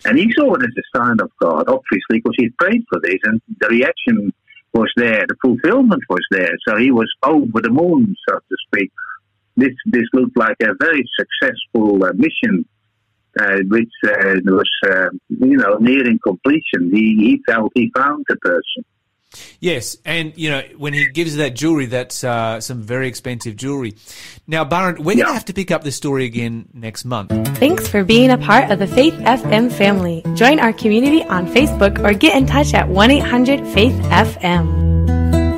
and 0.06 0.18
he 0.18 0.32
saw 0.34 0.54
it 0.56 0.64
as 0.64 0.70
a 0.78 0.98
sign 0.98 1.20
of 1.22 1.32
God, 1.40 1.70
obviously, 1.70 2.20
because 2.20 2.36
he 2.38 2.50
prayed 2.50 2.84
for 2.90 3.00
this, 3.02 3.20
and 3.24 3.42
the 3.60 3.68
reaction 3.70 4.34
was 4.74 4.92
there, 4.98 5.26
the 5.28 5.36
fulfillment 5.42 6.04
was 6.10 6.26
there. 6.32 6.52
So 6.68 6.78
he 6.78 6.92
was 6.92 7.10
over 7.24 7.62
the 7.62 7.70
moon, 7.70 8.16
so 8.28 8.36
to 8.36 8.56
speak. 8.68 8.92
This 9.56 9.74
this 9.86 10.04
looked 10.14 10.38
like 10.38 10.58
a 10.62 10.74
very 10.78 11.04
successful 11.18 12.04
uh, 12.04 12.12
mission, 12.14 12.66
uh, 13.40 13.60
which 13.68 13.94
uh, 14.06 14.36
was 14.44 14.70
uh, 14.86 15.10
you 15.30 15.58
know 15.58 15.78
nearing 15.80 16.20
completion. 16.22 16.92
He 16.92 17.16
he 17.16 17.42
felt 17.48 17.72
he 17.74 17.90
found 17.96 18.26
the 18.28 18.36
person. 18.36 18.84
Yes, 19.60 19.98
and 20.06 20.34
you 20.36 20.50
know 20.50 20.62
when 20.78 20.94
he 20.94 21.10
gives 21.10 21.36
that 21.36 21.56
jewelry, 21.56 21.86
that's 21.88 22.24
uh, 22.24 22.60
some 22.62 22.82
very 22.82 23.08
expensive 23.08 23.56
jewelry. 23.56 23.96
Now, 24.48 24.64
Baron, 24.64 24.98
we're 25.04 25.16
going 25.16 25.28
to 25.28 25.34
have 25.34 25.46
to 25.46 25.54
pick 25.54 25.72
up 25.72 25.84
this 25.84 25.96
story 25.96 26.26
again 26.26 26.70
next 26.74 27.06
month. 27.06 27.32
Thanks 27.58 27.88
for 27.88 28.04
being 28.04 28.32
a 28.32 28.38
part 28.38 28.70
of 28.70 28.80
the 28.80 28.88
Faith 28.88 29.16
FM 29.16 29.72
family. 29.72 30.24
Join 30.36 30.60
our 30.60 30.74
community 30.74 31.24
on 31.24 31.48
Facebook 31.48 32.04
or 32.04 32.14
get 32.14 32.36
in 32.36 32.46
touch 32.46 32.74
at 32.74 32.88
1 32.88 33.12
800 33.12 33.68
Faith 33.74 33.94
FM. 33.94 34.95